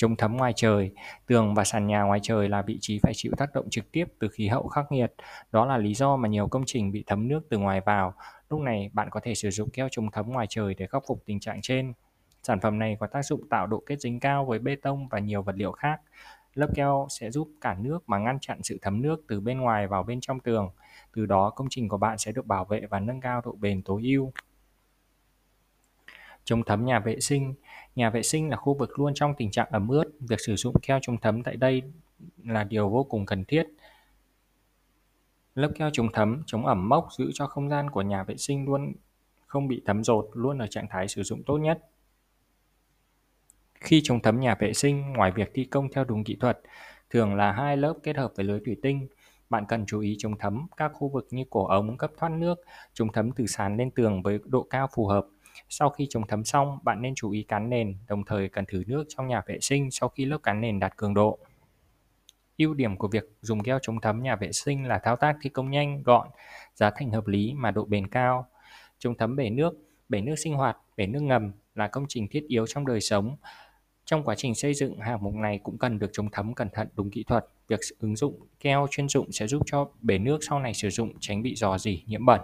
Chống 0.00 0.16
thấm 0.16 0.36
ngoài 0.36 0.52
trời, 0.56 0.90
tường 1.26 1.54
và 1.54 1.64
sàn 1.64 1.86
nhà 1.86 2.02
ngoài 2.02 2.20
trời 2.22 2.48
là 2.48 2.62
vị 2.62 2.78
trí 2.80 2.98
phải 3.02 3.12
chịu 3.14 3.32
tác 3.36 3.52
động 3.54 3.70
trực 3.70 3.92
tiếp 3.92 4.04
từ 4.18 4.28
khí 4.28 4.48
hậu 4.48 4.68
khắc 4.68 4.92
nghiệt. 4.92 5.14
Đó 5.52 5.66
là 5.66 5.78
lý 5.78 5.94
do 5.94 6.16
mà 6.16 6.28
nhiều 6.28 6.48
công 6.48 6.62
trình 6.66 6.92
bị 6.92 7.04
thấm 7.06 7.28
nước 7.28 7.40
từ 7.50 7.58
ngoài 7.58 7.80
vào. 7.80 8.14
Lúc 8.50 8.60
này 8.60 8.90
bạn 8.92 9.08
có 9.10 9.20
thể 9.22 9.34
sử 9.34 9.50
dụng 9.50 9.70
keo 9.70 9.88
chống 9.90 10.10
thấm 10.10 10.28
ngoài 10.28 10.46
trời 10.50 10.74
để 10.74 10.86
khắc 10.86 11.02
phục 11.08 11.22
tình 11.26 11.40
trạng 11.40 11.60
trên. 11.62 11.92
Sản 12.42 12.60
phẩm 12.60 12.78
này 12.78 12.96
có 13.00 13.06
tác 13.06 13.22
dụng 13.22 13.48
tạo 13.48 13.66
độ 13.66 13.82
kết 13.86 14.00
dính 14.00 14.20
cao 14.20 14.44
với 14.44 14.58
bê 14.58 14.76
tông 14.76 15.08
và 15.08 15.18
nhiều 15.18 15.42
vật 15.42 15.54
liệu 15.56 15.72
khác. 15.72 16.00
Lớp 16.54 16.68
keo 16.74 17.06
sẽ 17.10 17.30
giúp 17.30 17.48
cản 17.60 17.82
nước 17.82 18.08
mà 18.08 18.18
ngăn 18.18 18.38
chặn 18.40 18.62
sự 18.62 18.78
thấm 18.82 19.02
nước 19.02 19.24
từ 19.28 19.40
bên 19.40 19.60
ngoài 19.60 19.86
vào 19.86 20.02
bên 20.02 20.18
trong 20.20 20.40
tường. 20.40 20.70
Từ 21.14 21.26
đó 21.26 21.50
công 21.50 21.66
trình 21.70 21.88
của 21.88 21.98
bạn 21.98 22.18
sẽ 22.18 22.32
được 22.32 22.46
bảo 22.46 22.64
vệ 22.64 22.82
và 22.90 23.00
nâng 23.00 23.20
cao 23.20 23.40
độ 23.44 23.52
bền 23.60 23.82
tối 23.82 24.02
ưu. 24.04 24.32
Chống 26.44 26.62
thấm 26.64 26.84
nhà 26.84 27.00
vệ 27.00 27.20
sinh 27.20 27.54
Nhà 27.96 28.10
vệ 28.10 28.22
sinh 28.22 28.48
là 28.50 28.56
khu 28.56 28.74
vực 28.74 28.98
luôn 28.98 29.12
trong 29.14 29.34
tình 29.34 29.50
trạng 29.50 29.68
ẩm 29.70 29.88
ướt, 29.88 30.04
việc 30.20 30.40
sử 30.40 30.56
dụng 30.56 30.74
keo 30.82 30.98
chống 31.02 31.16
thấm 31.16 31.42
tại 31.42 31.56
đây 31.56 31.82
là 32.44 32.64
điều 32.64 32.88
vô 32.88 33.04
cùng 33.04 33.26
cần 33.26 33.44
thiết. 33.44 33.66
Lớp 35.54 35.72
keo 35.74 35.90
chống 35.92 36.08
thấm, 36.12 36.42
chống 36.46 36.66
ẩm 36.66 36.88
mốc 36.88 37.08
giữ 37.18 37.30
cho 37.34 37.46
không 37.46 37.68
gian 37.68 37.90
của 37.90 38.02
nhà 38.02 38.24
vệ 38.24 38.36
sinh 38.36 38.64
luôn 38.64 38.92
không 39.46 39.68
bị 39.68 39.82
thấm 39.86 40.04
rột, 40.04 40.28
luôn 40.32 40.58
ở 40.58 40.66
trạng 40.66 40.86
thái 40.90 41.08
sử 41.08 41.22
dụng 41.22 41.42
tốt 41.46 41.58
nhất. 41.58 41.78
Khi 43.74 44.00
chống 44.04 44.22
thấm 44.22 44.40
nhà 44.40 44.54
vệ 44.60 44.72
sinh, 44.72 45.12
ngoài 45.12 45.32
việc 45.32 45.50
thi 45.54 45.64
công 45.64 45.88
theo 45.92 46.04
đúng 46.04 46.24
kỹ 46.24 46.36
thuật, 46.40 46.60
thường 47.10 47.34
là 47.34 47.52
hai 47.52 47.76
lớp 47.76 47.94
kết 48.02 48.16
hợp 48.16 48.32
với 48.36 48.44
lưới 48.44 48.60
thủy 48.64 48.76
tinh, 48.82 49.08
bạn 49.50 49.64
cần 49.68 49.86
chú 49.86 50.00
ý 50.00 50.16
chống 50.18 50.38
thấm 50.38 50.66
các 50.76 50.92
khu 50.94 51.08
vực 51.08 51.28
như 51.30 51.44
cổ 51.50 51.66
ống 51.66 51.96
cấp 51.96 52.10
thoát 52.18 52.28
nước, 52.28 52.54
chống 52.94 53.12
thấm 53.12 53.30
từ 53.32 53.46
sàn 53.46 53.76
lên 53.76 53.90
tường 53.90 54.22
với 54.22 54.38
độ 54.44 54.66
cao 54.70 54.88
phù 54.94 55.06
hợp, 55.06 55.26
sau 55.68 55.90
khi 55.90 56.06
chống 56.10 56.26
thấm 56.26 56.44
xong, 56.44 56.78
bạn 56.82 57.02
nên 57.02 57.14
chú 57.14 57.30
ý 57.30 57.42
cán 57.42 57.70
nền, 57.70 57.96
đồng 58.08 58.24
thời 58.24 58.48
cần 58.48 58.64
thử 58.68 58.82
nước 58.86 59.04
trong 59.08 59.26
nhà 59.26 59.42
vệ 59.46 59.58
sinh 59.60 59.90
sau 59.90 60.08
khi 60.08 60.24
lớp 60.24 60.38
cán 60.42 60.60
nền 60.60 60.80
đạt 60.80 60.96
cường 60.96 61.14
độ. 61.14 61.38
Ưu 62.58 62.74
điểm 62.74 62.96
của 62.96 63.08
việc 63.08 63.24
dùng 63.40 63.62
keo 63.62 63.78
chống 63.82 64.00
thấm 64.00 64.22
nhà 64.22 64.36
vệ 64.36 64.52
sinh 64.52 64.88
là 64.88 64.98
thao 64.98 65.16
tác 65.16 65.36
thi 65.42 65.50
công 65.50 65.70
nhanh, 65.70 66.02
gọn, 66.02 66.28
giá 66.74 66.90
thành 66.90 67.10
hợp 67.10 67.26
lý 67.26 67.52
mà 67.54 67.70
độ 67.70 67.84
bền 67.84 68.06
cao. 68.06 68.46
Chống 68.98 69.14
thấm 69.18 69.36
bể 69.36 69.50
nước, 69.50 69.74
bể 70.08 70.20
nước 70.20 70.34
sinh 70.36 70.54
hoạt, 70.54 70.76
bể 70.96 71.06
nước 71.06 71.22
ngầm 71.22 71.52
là 71.74 71.88
công 71.88 72.04
trình 72.08 72.28
thiết 72.28 72.44
yếu 72.48 72.66
trong 72.66 72.86
đời 72.86 73.00
sống. 73.00 73.36
Trong 74.04 74.24
quá 74.24 74.34
trình 74.34 74.54
xây 74.54 74.74
dựng, 74.74 74.98
hạng 74.98 75.22
mục 75.22 75.34
này 75.34 75.60
cũng 75.62 75.78
cần 75.78 75.98
được 75.98 76.10
chống 76.12 76.28
thấm 76.32 76.54
cẩn 76.54 76.68
thận 76.72 76.88
đúng 76.94 77.10
kỹ 77.10 77.24
thuật. 77.24 77.46
Việc 77.68 77.80
ứng 77.98 78.16
dụng 78.16 78.46
keo 78.60 78.86
chuyên 78.90 79.08
dụng 79.08 79.32
sẽ 79.32 79.46
giúp 79.46 79.62
cho 79.66 79.88
bể 80.00 80.18
nước 80.18 80.38
sau 80.48 80.60
này 80.60 80.74
sử 80.74 80.90
dụng 80.90 81.12
tránh 81.20 81.42
bị 81.42 81.54
rò 81.54 81.78
rỉ, 81.78 82.02
nhiễm 82.06 82.26
bẩn. 82.26 82.40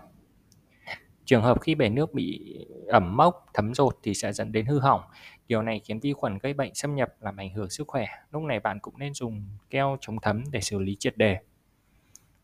Trường 1.27 1.43
hợp 1.43 1.61
khi 1.61 1.75
bể 1.75 1.89
nước 1.89 2.15
bị 2.15 2.57
ẩm 2.89 3.17
mốc, 3.17 3.47
thấm 3.55 3.75
rột 3.75 3.99
thì 4.03 4.15
sẽ 4.15 4.33
dẫn 4.33 4.53
đến 4.53 4.67
hư 4.67 4.79
hỏng. 4.79 5.01
Điều 5.49 5.63
này 5.63 5.81
khiến 5.85 6.01
vi 6.01 6.13
khuẩn 6.13 6.39
gây 6.39 6.55
bệnh 6.55 6.75
xâm 6.75 6.95
nhập 6.95 7.09
làm 7.21 7.37
ảnh 7.37 7.55
hưởng 7.55 7.71
sức 7.71 7.89
khỏe. 7.89 8.07
Lúc 8.31 8.43
này 8.43 8.61
bạn 8.61 8.79
cũng 8.81 8.99
nên 8.99 9.15
dùng 9.15 9.49
keo 9.71 9.97
chống 10.01 10.17
thấm 10.23 10.45
để 10.51 10.61
xử 10.61 10.79
lý 10.79 10.97
triệt 10.97 11.17
đề. 11.17 11.39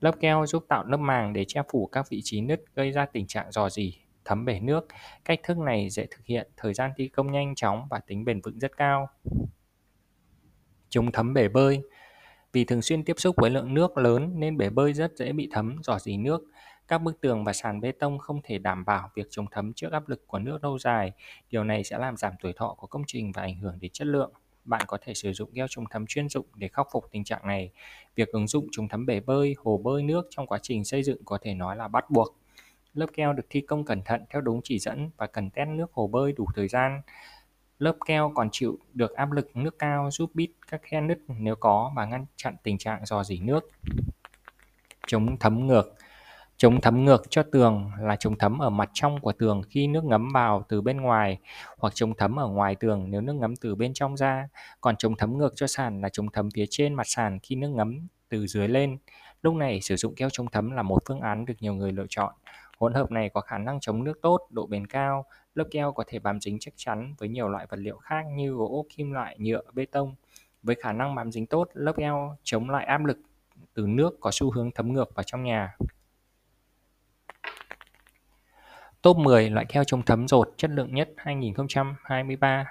Lớp 0.00 0.12
keo 0.20 0.46
giúp 0.46 0.64
tạo 0.68 0.84
lớp 0.84 0.96
màng 0.96 1.32
để 1.32 1.44
che 1.48 1.62
phủ 1.72 1.86
các 1.86 2.10
vị 2.10 2.20
trí 2.24 2.40
nứt 2.40 2.64
gây 2.74 2.92
ra 2.92 3.06
tình 3.06 3.26
trạng 3.26 3.52
rò 3.52 3.70
rỉ, 3.70 3.98
thấm 4.24 4.44
bể 4.44 4.60
nước. 4.60 4.86
Cách 5.24 5.40
thức 5.42 5.58
này 5.58 5.90
dễ 5.90 6.06
thực 6.10 6.24
hiện, 6.24 6.48
thời 6.56 6.74
gian 6.74 6.90
thi 6.96 7.08
công 7.08 7.32
nhanh 7.32 7.54
chóng 7.54 7.86
và 7.90 8.00
tính 8.06 8.24
bền 8.24 8.40
vững 8.40 8.58
rất 8.58 8.76
cao. 8.76 9.08
Chống 10.88 11.12
thấm 11.12 11.34
bể 11.34 11.48
bơi 11.48 11.82
Vì 12.52 12.64
thường 12.64 12.82
xuyên 12.82 13.04
tiếp 13.04 13.14
xúc 13.18 13.36
với 13.38 13.50
lượng 13.50 13.74
nước 13.74 13.98
lớn 13.98 14.32
nên 14.36 14.56
bể 14.56 14.70
bơi 14.70 14.92
rất 14.92 15.16
dễ 15.16 15.32
bị 15.32 15.48
thấm, 15.52 15.76
rò 15.82 15.98
rỉ 15.98 16.16
nước. 16.16 16.42
Các 16.92 16.98
bức 16.98 17.20
tường 17.20 17.44
và 17.44 17.52
sàn 17.52 17.80
bê 17.80 17.92
tông 17.92 18.18
không 18.18 18.40
thể 18.44 18.58
đảm 18.58 18.84
bảo 18.84 19.10
việc 19.14 19.26
chống 19.30 19.46
thấm 19.50 19.72
trước 19.72 19.92
áp 19.92 20.08
lực 20.08 20.26
của 20.26 20.38
nước 20.38 20.64
lâu 20.64 20.78
dài. 20.78 21.12
Điều 21.50 21.64
này 21.64 21.84
sẽ 21.84 21.98
làm 21.98 22.16
giảm 22.16 22.32
tuổi 22.42 22.52
thọ 22.52 22.74
của 22.78 22.86
công 22.86 23.02
trình 23.06 23.32
và 23.32 23.42
ảnh 23.42 23.56
hưởng 23.56 23.78
đến 23.80 23.90
chất 23.90 24.06
lượng. 24.06 24.32
Bạn 24.64 24.82
có 24.86 24.98
thể 25.00 25.14
sử 25.14 25.32
dụng 25.32 25.50
keo 25.54 25.66
chống 25.70 25.84
thấm 25.90 26.06
chuyên 26.06 26.28
dụng 26.28 26.46
để 26.54 26.68
khắc 26.68 26.86
phục 26.92 27.04
tình 27.10 27.24
trạng 27.24 27.46
này. 27.46 27.70
Việc 28.14 28.28
ứng 28.28 28.46
dụng 28.46 28.66
chống 28.72 28.88
thấm 28.88 29.06
bể 29.06 29.20
bơi, 29.20 29.54
hồ 29.58 29.78
bơi 29.84 30.02
nước 30.02 30.26
trong 30.30 30.46
quá 30.46 30.58
trình 30.62 30.84
xây 30.84 31.02
dựng 31.02 31.24
có 31.24 31.38
thể 31.42 31.54
nói 31.54 31.76
là 31.76 31.88
bắt 31.88 32.10
buộc. 32.10 32.36
Lớp 32.94 33.06
keo 33.14 33.32
được 33.32 33.46
thi 33.50 33.60
công 33.60 33.84
cẩn 33.84 34.02
thận 34.02 34.24
theo 34.30 34.42
đúng 34.42 34.60
chỉ 34.64 34.78
dẫn 34.78 35.10
và 35.16 35.26
cần 35.26 35.50
test 35.50 35.68
nước 35.68 35.92
hồ 35.92 36.06
bơi 36.06 36.32
đủ 36.32 36.46
thời 36.54 36.68
gian. 36.68 37.02
Lớp 37.78 37.96
keo 38.06 38.32
còn 38.34 38.48
chịu 38.52 38.78
được 38.94 39.14
áp 39.14 39.32
lực 39.32 39.56
nước 39.56 39.78
cao 39.78 40.10
giúp 40.10 40.30
bít 40.34 40.50
các 40.70 40.80
khe 40.82 41.00
nứt 41.00 41.18
nếu 41.28 41.56
có 41.56 41.92
và 41.96 42.06
ngăn 42.06 42.26
chặn 42.36 42.56
tình 42.62 42.78
trạng 42.78 43.06
dò 43.06 43.24
dỉ 43.24 43.40
nước. 43.40 43.70
Chống 45.06 45.36
thấm 45.38 45.66
ngược 45.66 45.94
Chống 46.62 46.80
thấm 46.80 47.04
ngược 47.04 47.22
cho 47.30 47.42
tường 47.42 47.90
là 48.00 48.16
chống 48.16 48.38
thấm 48.38 48.58
ở 48.58 48.70
mặt 48.70 48.90
trong 48.92 49.20
của 49.20 49.32
tường 49.32 49.62
khi 49.70 49.86
nước 49.86 50.04
ngấm 50.04 50.32
vào 50.34 50.64
từ 50.68 50.80
bên 50.80 51.00
ngoài 51.00 51.38
hoặc 51.78 51.94
chống 51.94 52.14
thấm 52.14 52.38
ở 52.38 52.46
ngoài 52.46 52.74
tường 52.74 53.10
nếu 53.10 53.20
nước 53.20 53.32
ngấm 53.32 53.56
từ 53.56 53.74
bên 53.74 53.94
trong 53.94 54.16
ra. 54.16 54.48
Còn 54.80 54.96
chống 54.96 55.16
thấm 55.16 55.38
ngược 55.38 55.52
cho 55.56 55.66
sàn 55.66 56.00
là 56.00 56.08
chống 56.08 56.30
thấm 56.32 56.48
phía 56.54 56.64
trên 56.70 56.94
mặt 56.94 57.06
sàn 57.06 57.38
khi 57.42 57.56
nước 57.56 57.68
ngấm 57.68 58.08
từ 58.28 58.46
dưới 58.46 58.68
lên. 58.68 58.98
Lúc 59.42 59.54
này 59.54 59.80
sử 59.80 59.96
dụng 59.96 60.14
keo 60.14 60.28
chống 60.30 60.46
thấm 60.52 60.70
là 60.70 60.82
một 60.82 61.02
phương 61.08 61.20
án 61.20 61.44
được 61.44 61.54
nhiều 61.60 61.74
người 61.74 61.92
lựa 61.92 62.06
chọn. 62.08 62.34
Hỗn 62.78 62.94
hợp 62.94 63.10
này 63.10 63.28
có 63.28 63.40
khả 63.40 63.58
năng 63.58 63.80
chống 63.80 64.04
nước 64.04 64.18
tốt, 64.22 64.46
độ 64.50 64.66
bền 64.66 64.86
cao. 64.86 65.24
Lớp 65.54 65.64
keo 65.70 65.92
có 65.92 66.04
thể 66.06 66.18
bám 66.18 66.40
dính 66.40 66.58
chắc 66.60 66.74
chắn 66.76 67.14
với 67.18 67.28
nhiều 67.28 67.48
loại 67.48 67.66
vật 67.70 67.78
liệu 67.80 67.96
khác 67.96 68.24
như 68.34 68.50
gỗ, 68.50 68.86
kim 68.96 69.12
loại, 69.12 69.36
nhựa, 69.38 69.62
bê 69.72 69.86
tông. 69.86 70.14
Với 70.62 70.76
khả 70.82 70.92
năng 70.92 71.14
bám 71.14 71.32
dính 71.32 71.46
tốt, 71.46 71.68
lớp 71.74 71.92
keo 71.96 72.36
chống 72.42 72.70
lại 72.70 72.86
áp 72.86 73.04
lực 73.04 73.18
từ 73.74 73.86
nước 73.86 74.16
có 74.20 74.30
xu 74.32 74.50
hướng 74.50 74.70
thấm 74.70 74.92
ngược 74.92 75.14
vào 75.14 75.22
trong 75.22 75.44
nhà. 75.44 75.76
Top 79.02 79.16
10 79.16 79.50
loại 79.50 79.66
keo 79.68 79.84
chống 79.84 80.02
thấm 80.02 80.28
rột 80.28 80.54
chất 80.56 80.70
lượng 80.70 80.94
nhất 80.94 81.10
2023 81.16 82.64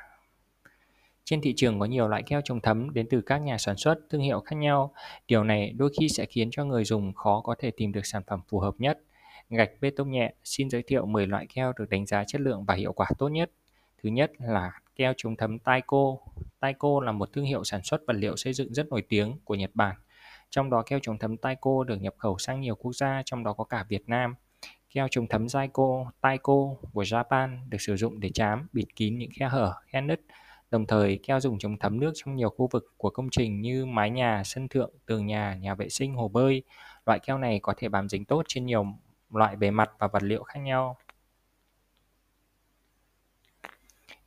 Trên 1.23 1.41
thị 1.41 1.53
trường 1.55 1.79
có 1.79 1.85
nhiều 1.85 2.07
loại 2.07 2.23
keo 2.23 2.41
chống 2.43 2.61
thấm 2.61 2.93
đến 2.93 3.07
từ 3.09 3.21
các 3.21 3.37
nhà 3.37 3.57
sản 3.57 3.77
xuất, 3.77 3.99
thương 4.09 4.21
hiệu 4.21 4.39
khác 4.39 4.55
nhau. 4.55 4.93
Điều 5.27 5.43
này 5.43 5.73
đôi 5.77 5.91
khi 5.99 6.09
sẽ 6.09 6.25
khiến 6.25 6.49
cho 6.51 6.65
người 6.65 6.83
dùng 6.83 7.13
khó 7.13 7.41
có 7.41 7.55
thể 7.59 7.71
tìm 7.71 7.91
được 7.91 8.05
sản 8.05 8.21
phẩm 8.27 8.41
phù 8.49 8.59
hợp 8.59 8.75
nhất. 8.77 8.99
Gạch 9.49 9.69
bê 9.81 9.89
tông 9.89 10.11
nhẹ 10.11 10.33
xin 10.43 10.69
giới 10.69 10.83
thiệu 10.83 11.05
10 11.05 11.27
loại 11.27 11.47
keo 11.55 11.73
được 11.79 11.89
đánh 11.89 12.05
giá 12.05 12.23
chất 12.27 12.41
lượng 12.41 12.65
và 12.65 12.73
hiệu 12.75 12.93
quả 12.93 13.07
tốt 13.17 13.29
nhất. 13.29 13.51
Thứ 14.03 14.09
nhất 14.09 14.31
là 14.39 14.71
keo 14.95 15.13
chống 15.17 15.35
thấm 15.35 15.59
Taiko. 15.59 16.15
Taiko 16.59 17.01
là 17.03 17.11
một 17.11 17.33
thương 17.33 17.45
hiệu 17.45 17.63
sản 17.63 17.81
xuất 17.83 18.01
vật 18.07 18.15
liệu 18.15 18.37
xây 18.37 18.53
dựng 18.53 18.73
rất 18.73 18.89
nổi 18.89 19.01
tiếng 19.09 19.37
của 19.43 19.55
Nhật 19.55 19.71
Bản. 19.73 19.95
Trong 20.49 20.69
đó 20.69 20.83
keo 20.85 20.99
chống 21.01 21.17
thấm 21.17 21.37
Taiko 21.37 21.83
được 21.83 22.01
nhập 22.01 22.13
khẩu 22.17 22.37
sang 22.37 22.61
nhiều 22.61 22.75
quốc 22.75 22.93
gia, 22.93 23.21
trong 23.25 23.43
đó 23.43 23.53
có 23.53 23.63
cả 23.63 23.85
Việt 23.89 24.09
Nam. 24.09 24.35
Keo 24.91 25.07
chống 25.11 25.27
thấm 25.27 25.45
Zaiko, 25.45 26.05
Taiko 26.21 26.53
của 26.93 27.03
Japan 27.03 27.69
được 27.69 27.81
sử 27.81 27.95
dụng 27.95 28.19
để 28.19 28.29
chám, 28.33 28.67
bịt 28.73 28.85
kín 28.95 29.17
những 29.17 29.29
khe 29.39 29.47
hở, 29.47 29.73
khe 29.87 30.01
nứt, 30.01 30.21
Đồng 30.71 30.85
thời, 30.85 31.19
keo 31.23 31.39
dùng 31.39 31.59
chống 31.59 31.77
thấm 31.77 31.99
nước 31.99 32.11
trong 32.15 32.35
nhiều 32.35 32.49
khu 32.49 32.69
vực 32.71 32.93
của 32.97 33.09
công 33.09 33.29
trình 33.29 33.61
như 33.61 33.85
mái 33.85 34.09
nhà, 34.09 34.43
sân 34.45 34.67
thượng, 34.67 34.91
tường 35.05 35.25
nhà, 35.25 35.55
nhà 35.55 35.75
vệ 35.75 35.89
sinh, 35.89 36.15
hồ 36.15 36.27
bơi. 36.27 36.63
Loại 37.05 37.19
keo 37.19 37.37
này 37.37 37.59
có 37.59 37.73
thể 37.77 37.89
bám 37.89 38.09
dính 38.09 38.25
tốt 38.25 38.43
trên 38.47 38.65
nhiều 38.65 38.85
loại 39.29 39.55
bề 39.55 39.71
mặt 39.71 39.91
và 39.99 40.07
vật 40.07 40.23
liệu 40.23 40.43
khác 40.43 40.59
nhau. 40.59 40.97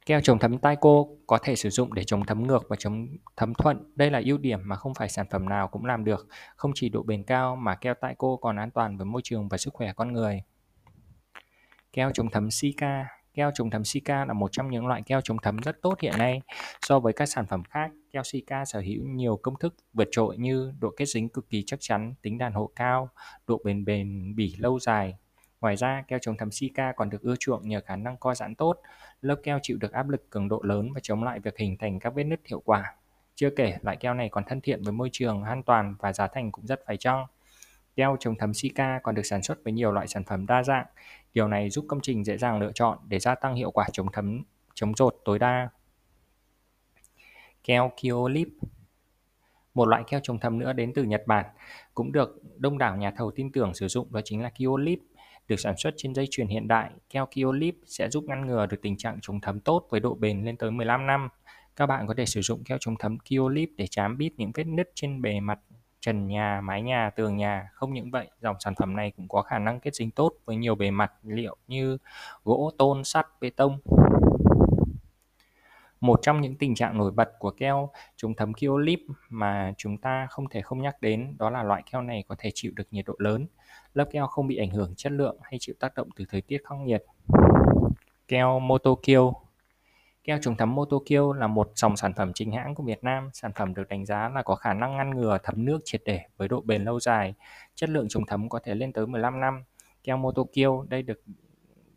Keo 0.06 0.21
chống 0.21 0.38
thấm 0.38 0.59
Taiko 0.59 1.04
có 1.26 1.38
thể 1.42 1.56
sử 1.56 1.71
dụng 1.71 1.94
để 1.94 2.04
chống 2.04 2.26
thấm 2.26 2.47
ngược 2.47 2.66
và 2.68 2.76
chống 2.76 3.09
thấm 3.37 3.54
thuận. 3.54 3.92
Đây 3.97 4.11
là 4.11 4.23
ưu 4.25 4.38
điểm 4.38 4.61
mà 4.64 4.76
không 4.76 4.94
phải 4.94 5.09
sản 5.09 5.26
phẩm 5.30 5.49
nào 5.49 5.68
cũng 5.68 5.85
làm 5.85 6.04
được. 6.04 6.26
Không 6.56 6.73
chỉ 6.75 6.88
độ 6.88 7.02
bền 7.02 7.25
cao 7.25 7.56
mà 7.56 7.75
keo 7.75 7.94
Taiko 7.94 8.37
còn 8.40 8.56
an 8.56 8.71
toàn 8.71 8.97
với 8.97 9.06
môi 9.06 9.23
trường 9.25 9.49
và 9.49 9.59
sức 9.59 9.75
khỏe 9.75 9.92
con 9.92 10.12
người. 10.12 10.42
Keo 11.94 12.10
chống 12.14 12.30
thấm 12.30 12.50
Sika 12.50 13.06
Keo 13.34 13.50
chống 13.54 13.70
thấm 13.70 13.84
Sika 13.84 14.24
là 14.24 14.32
một 14.32 14.52
trong 14.52 14.70
những 14.70 14.86
loại 14.86 15.02
keo 15.06 15.20
chống 15.20 15.36
thấm 15.42 15.56
rất 15.56 15.82
tốt 15.82 16.00
hiện 16.00 16.12
nay. 16.18 16.40
So 16.86 17.00
với 17.00 17.12
các 17.12 17.26
sản 17.26 17.46
phẩm 17.46 17.62
khác, 17.64 17.90
keo 18.12 18.22
Sika 18.22 18.64
sở 18.64 18.80
hữu 18.80 19.04
nhiều 19.04 19.36
công 19.36 19.58
thức 19.58 19.74
vượt 19.92 20.08
trội 20.10 20.36
như 20.36 20.72
độ 20.80 20.90
kết 20.96 21.04
dính 21.04 21.28
cực 21.28 21.50
kỳ 21.50 21.62
chắc 21.66 21.80
chắn, 21.80 22.14
tính 22.22 22.38
đàn 22.38 22.52
hộ 22.52 22.70
cao, 22.76 23.08
độ 23.46 23.60
bền 23.64 23.84
bền 23.84 24.34
bỉ 24.36 24.54
lâu 24.58 24.78
dài. 24.78 25.14
Ngoài 25.60 25.76
ra, 25.76 26.04
keo 26.08 26.18
chống 26.22 26.36
thấm 26.36 26.50
Sika 26.50 26.92
còn 26.96 27.10
được 27.10 27.22
ưa 27.22 27.34
chuộng 27.40 27.68
nhờ 27.68 27.80
khả 27.86 27.96
năng 27.96 28.16
co 28.16 28.34
giãn 28.34 28.54
tốt, 28.54 28.80
lớp 29.20 29.36
keo 29.42 29.58
chịu 29.62 29.76
được 29.80 29.92
áp 29.92 30.08
lực 30.08 30.30
cường 30.30 30.48
độ 30.48 30.60
lớn 30.62 30.92
và 30.94 31.00
chống 31.02 31.24
lại 31.24 31.40
việc 31.40 31.58
hình 31.58 31.76
thành 31.78 31.98
các 31.98 32.14
vết 32.14 32.24
nứt 32.24 32.40
hiệu 32.46 32.62
quả. 32.64 32.94
Chưa 33.34 33.50
kể, 33.50 33.76
loại 33.82 33.96
keo 33.96 34.14
này 34.14 34.28
còn 34.28 34.44
thân 34.44 34.60
thiện 34.60 34.82
với 34.82 34.92
môi 34.92 35.08
trường, 35.12 35.42
an 35.42 35.62
toàn 35.62 35.94
và 35.98 36.12
giá 36.12 36.26
thành 36.26 36.52
cũng 36.52 36.66
rất 36.66 36.80
phải 36.86 36.96
chăng. 36.96 37.26
Keo 37.96 38.16
chống 38.20 38.34
thấm 38.38 38.54
Sika 38.54 39.00
còn 39.02 39.14
được 39.14 39.22
sản 39.22 39.42
xuất 39.42 39.64
với 39.64 39.72
nhiều 39.72 39.92
loại 39.92 40.08
sản 40.08 40.24
phẩm 40.24 40.46
đa 40.46 40.62
dạng. 40.62 40.86
Điều 41.34 41.48
này 41.48 41.70
giúp 41.70 41.84
công 41.88 42.00
trình 42.00 42.24
dễ 42.24 42.36
dàng 42.38 42.60
lựa 42.60 42.72
chọn 42.74 42.98
để 43.08 43.18
gia 43.18 43.34
tăng 43.34 43.54
hiệu 43.54 43.70
quả 43.70 43.88
chống 43.92 44.06
thấm, 44.12 44.42
chống 44.74 44.96
rột 44.96 45.16
tối 45.24 45.38
đa. 45.38 45.68
Keo 47.64 47.92
Kyolip 48.02 48.48
Một 49.74 49.88
loại 49.88 50.02
keo 50.06 50.20
chống 50.22 50.38
thấm 50.38 50.58
nữa 50.58 50.72
đến 50.72 50.92
từ 50.94 51.04
Nhật 51.04 51.22
Bản 51.26 51.46
cũng 51.94 52.12
được 52.12 52.42
đông 52.56 52.78
đảo 52.78 52.96
nhà 52.96 53.10
thầu 53.16 53.30
tin 53.30 53.52
tưởng 53.52 53.74
sử 53.74 53.88
dụng 53.88 54.12
đó 54.12 54.20
chính 54.24 54.42
là 54.42 54.50
Kyolip. 54.50 54.98
Được 55.48 55.60
sản 55.60 55.74
xuất 55.76 55.94
trên 55.96 56.14
dây 56.14 56.26
chuyền 56.30 56.48
hiện 56.48 56.68
đại, 56.68 56.90
keo 57.10 57.26
Kyolip 57.26 57.74
sẽ 57.86 58.10
giúp 58.10 58.24
ngăn 58.24 58.46
ngừa 58.46 58.66
được 58.66 58.82
tình 58.82 58.96
trạng 58.96 59.18
chống 59.22 59.40
thấm 59.40 59.60
tốt 59.60 59.86
với 59.90 60.00
độ 60.00 60.14
bền 60.14 60.44
lên 60.44 60.56
tới 60.56 60.70
15 60.70 61.06
năm. 61.06 61.28
Các 61.76 61.86
bạn 61.86 62.06
có 62.06 62.14
thể 62.16 62.26
sử 62.26 62.40
dụng 62.40 62.64
keo 62.64 62.78
chống 62.80 62.94
thấm 62.98 63.18
Kyolip 63.18 63.70
để 63.76 63.86
chám 63.86 64.18
bít 64.18 64.32
những 64.36 64.50
vết 64.54 64.64
nứt 64.66 64.90
trên 64.94 65.22
bề 65.22 65.40
mặt 65.40 65.58
trần 66.04 66.26
nhà, 66.26 66.61
mái 66.61 66.82
nhà, 66.82 67.11
tường 67.11 67.37
nhà. 67.37 67.70
Không 67.73 67.94
những 67.94 68.11
vậy, 68.11 68.30
dòng 68.40 68.56
sản 68.61 68.75
phẩm 68.75 68.96
này 68.96 69.12
cũng 69.16 69.28
có 69.28 69.42
khả 69.42 69.58
năng 69.58 69.80
kết 69.80 69.94
dính 69.94 70.11
tốt 70.11 70.32
với 70.44 70.56
nhiều 70.56 70.75
bề 70.75 70.90
mặt 70.90 71.12
liệu 71.23 71.56
như 71.68 71.99
gỗ, 72.44 72.73
tôn, 72.78 73.04
sắt, 73.04 73.26
bê 73.40 73.50
tông. 73.50 73.78
Một 76.00 76.18
trong 76.23 76.40
những 76.40 76.56
tình 76.56 76.75
trạng 76.75 76.99
nổi 76.99 77.12
bật 77.12 77.32
của 77.38 77.50
keo 77.50 77.90
chống 78.16 78.34
thấm 78.34 78.52
Kyolip 78.54 79.00
mà 79.28 79.73
chúng 79.76 79.99
ta 79.99 80.26
không 80.30 80.49
thể 80.49 80.61
không 80.61 80.82
nhắc 80.82 80.96
đến 81.00 81.37
đó 81.38 81.50
là 81.50 81.62
loại 81.62 81.82
keo 81.92 82.02
này 82.02 82.25
có 82.28 82.34
thể 82.38 82.50
chịu 82.54 82.73
được 82.76 82.88
nhiệt 82.90 83.04
độ 83.06 83.14
lớn. 83.18 83.46
Lớp 83.94 84.08
keo 84.12 84.26
không 84.26 84.46
bị 84.46 84.56
ảnh 84.56 84.70
hưởng 84.70 84.94
chất 84.96 85.12
lượng 85.12 85.37
hay 85.42 85.58
chịu 85.61 85.75
tác 85.80 85.94
động 85.94 86.08
từ 86.16 86.25
thời 86.28 86.40
tiết 86.40 86.58
khắc 86.64 86.78
nghiệt. 86.78 87.04
Keo 88.28 88.61
Motokyo 88.61 89.32
Keo 90.24 90.38
chống 90.42 90.56
thấm 90.56 90.74
Motokyo 90.74 91.34
là 91.36 91.46
một 91.46 91.70
dòng 91.74 91.96
sản 91.96 92.12
phẩm 92.14 92.32
chính 92.34 92.52
hãng 92.52 92.74
của 92.74 92.82
Việt 92.82 93.04
Nam. 93.04 93.30
Sản 93.32 93.52
phẩm 93.56 93.74
được 93.74 93.88
đánh 93.88 94.04
giá 94.04 94.28
là 94.28 94.42
có 94.42 94.54
khả 94.54 94.74
năng 94.74 94.96
ngăn 94.96 95.10
ngừa 95.10 95.38
thấm 95.42 95.64
nước 95.64 95.78
triệt 95.84 96.02
để 96.04 96.20
với 96.36 96.48
độ 96.48 96.60
bền 96.60 96.84
lâu 96.84 97.00
dài. 97.00 97.34
Chất 97.74 97.90
lượng 97.90 98.06
chống 98.08 98.26
thấm 98.26 98.48
có 98.48 98.58
thể 98.64 98.74
lên 98.74 98.92
tới 98.92 99.06
15 99.06 99.40
năm. 99.40 99.64
Keo 100.04 100.16
Motokyo 100.16 100.84
đây 100.88 101.02
được 101.02 101.22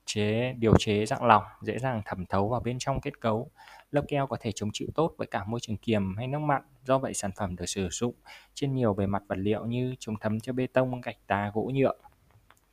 chế 0.05 0.53
điều 0.53 0.73
chế 0.77 1.05
dạng 1.05 1.23
lỏng, 1.23 1.43
dễ 1.61 1.79
dàng 1.79 2.01
thẩm 2.05 2.25
thấu 2.25 2.49
vào 2.49 2.59
bên 2.59 2.75
trong 2.79 3.01
kết 3.01 3.21
cấu. 3.21 3.51
Lớp 3.91 4.03
keo 4.07 4.27
có 4.27 4.37
thể 4.39 4.51
chống 4.55 4.69
chịu 4.73 4.87
tốt 4.95 5.13
với 5.17 5.27
cả 5.27 5.43
môi 5.43 5.59
trường 5.59 5.77
kiềm 5.77 6.15
hay 6.17 6.27
nước 6.27 6.39
mặn. 6.39 6.61
Do 6.83 6.97
vậy 6.97 7.13
sản 7.13 7.31
phẩm 7.37 7.55
được 7.55 7.65
sử 7.65 7.87
dụng 7.91 8.13
trên 8.53 8.73
nhiều 8.73 8.93
bề 8.93 9.05
mặt 9.05 9.23
vật 9.27 9.37
liệu 9.37 9.65
như 9.65 9.95
chống 9.99 10.15
thấm 10.21 10.39
cho 10.39 10.53
bê 10.53 10.67
tông, 10.67 11.01
gạch 11.01 11.17
đá, 11.27 11.51
gỗ 11.53 11.71
nhựa. 11.73 11.93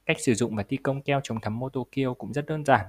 Cách 0.06 0.16
sử 0.20 0.34
dụng 0.34 0.56
và 0.56 0.62
thi 0.62 0.76
công 0.76 1.02
keo 1.02 1.20
chống 1.22 1.40
thấm 1.40 1.58
Motokyo 1.58 2.14
cũng 2.18 2.32
rất 2.32 2.46
đơn 2.46 2.64
giản. 2.64 2.86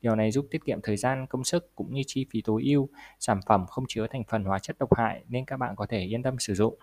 Điều 0.00 0.16
này 0.16 0.30
giúp 0.30 0.46
tiết 0.50 0.64
kiệm 0.64 0.80
thời 0.82 0.96
gian, 0.96 1.26
công 1.26 1.44
sức 1.44 1.74
cũng 1.74 1.94
như 1.94 2.02
chi 2.06 2.26
phí 2.30 2.42
tối 2.42 2.62
ưu. 2.64 2.88
Sản 3.20 3.40
phẩm 3.46 3.66
không 3.66 3.84
chứa 3.88 4.06
thành 4.10 4.24
phần 4.28 4.44
hóa 4.44 4.58
chất 4.58 4.78
độc 4.78 4.94
hại 4.94 5.24
nên 5.28 5.44
các 5.44 5.56
bạn 5.56 5.76
có 5.76 5.86
thể 5.86 6.00
yên 6.00 6.22
tâm 6.22 6.38
sử 6.38 6.54
dụng. 6.54 6.78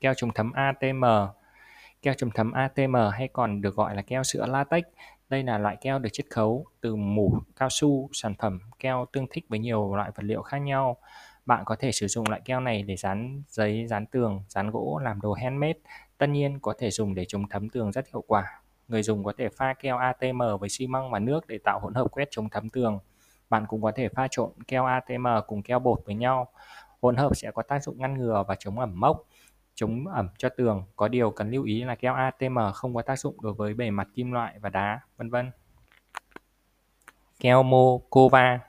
Keo 0.00 0.14
chống 0.14 0.30
thấm 0.34 0.52
ATM 0.52 1.04
Keo 2.02 2.14
chống 2.14 2.30
thấm 2.34 2.52
ATM 2.52 2.96
hay 3.12 3.28
còn 3.32 3.60
được 3.60 3.74
gọi 3.74 3.94
là 3.94 4.02
keo 4.02 4.24
sữa 4.24 4.46
latex. 4.48 4.84
Đây 5.28 5.42
là 5.42 5.58
loại 5.58 5.76
keo 5.80 5.98
được 5.98 6.08
chiết 6.12 6.26
khấu 6.30 6.66
từ 6.80 6.96
mủ 6.96 7.38
cao 7.56 7.68
su, 7.70 8.08
sản 8.12 8.34
phẩm 8.38 8.60
keo 8.78 9.06
tương 9.12 9.26
thích 9.30 9.44
với 9.48 9.58
nhiều 9.58 9.96
loại 9.96 10.10
vật 10.14 10.22
liệu 10.24 10.42
khác 10.42 10.58
nhau. 10.58 10.96
Bạn 11.46 11.62
có 11.64 11.76
thể 11.76 11.92
sử 11.92 12.08
dụng 12.08 12.28
loại 12.28 12.40
keo 12.44 12.60
này 12.60 12.82
để 12.82 12.96
dán 12.96 13.42
giấy, 13.48 13.86
dán 13.86 14.06
tường, 14.06 14.42
dán 14.48 14.70
gỗ, 14.70 15.00
làm 15.02 15.20
đồ 15.20 15.32
handmade. 15.32 15.78
Tất 16.18 16.26
nhiên 16.26 16.58
có 16.60 16.74
thể 16.78 16.90
dùng 16.90 17.14
để 17.14 17.24
chống 17.28 17.48
thấm 17.48 17.68
tường 17.68 17.92
rất 17.92 18.08
hiệu 18.08 18.24
quả. 18.26 18.60
Người 18.88 19.02
dùng 19.02 19.24
có 19.24 19.32
thể 19.38 19.48
pha 19.48 19.74
keo 19.74 19.98
ATM 19.98 20.42
với 20.60 20.68
xi 20.68 20.86
măng 20.86 21.10
và 21.10 21.18
nước 21.18 21.46
để 21.46 21.58
tạo 21.64 21.80
hỗn 21.80 21.94
hợp 21.94 22.06
quét 22.10 22.28
chống 22.30 22.48
thấm 22.48 22.68
tường. 22.68 22.98
Bạn 23.50 23.64
cũng 23.68 23.82
có 23.82 23.92
thể 23.94 24.08
pha 24.08 24.28
trộn 24.30 24.50
keo 24.68 24.84
ATM 24.86 25.26
cùng 25.46 25.62
keo 25.62 25.78
bột 25.78 26.00
với 26.04 26.14
nhau. 26.14 26.48
Hỗn 27.02 27.16
hợp 27.16 27.36
sẽ 27.36 27.50
có 27.50 27.62
tác 27.62 27.82
dụng 27.82 27.98
ngăn 27.98 28.18
ngừa 28.18 28.44
và 28.48 28.54
chống 28.54 28.78
ẩm 28.78 29.00
mốc, 29.00 29.24
chống 29.74 30.06
ẩm 30.06 30.28
cho 30.38 30.48
tường. 30.48 30.84
Có 30.96 31.08
điều 31.08 31.30
cần 31.30 31.50
lưu 31.50 31.64
ý 31.64 31.84
là 31.84 31.94
keo 31.94 32.14
ATM 32.14 32.58
không 32.74 32.94
có 32.94 33.02
tác 33.02 33.18
dụng 33.18 33.36
đối 33.42 33.52
với 33.52 33.74
bề 33.74 33.90
mặt 33.90 34.08
kim 34.14 34.32
loại 34.32 34.58
và 34.60 34.68
đá, 34.68 35.00
vân 35.16 35.30
vân. 35.30 35.50
Keo 37.40 37.62
Mokova 37.62 38.60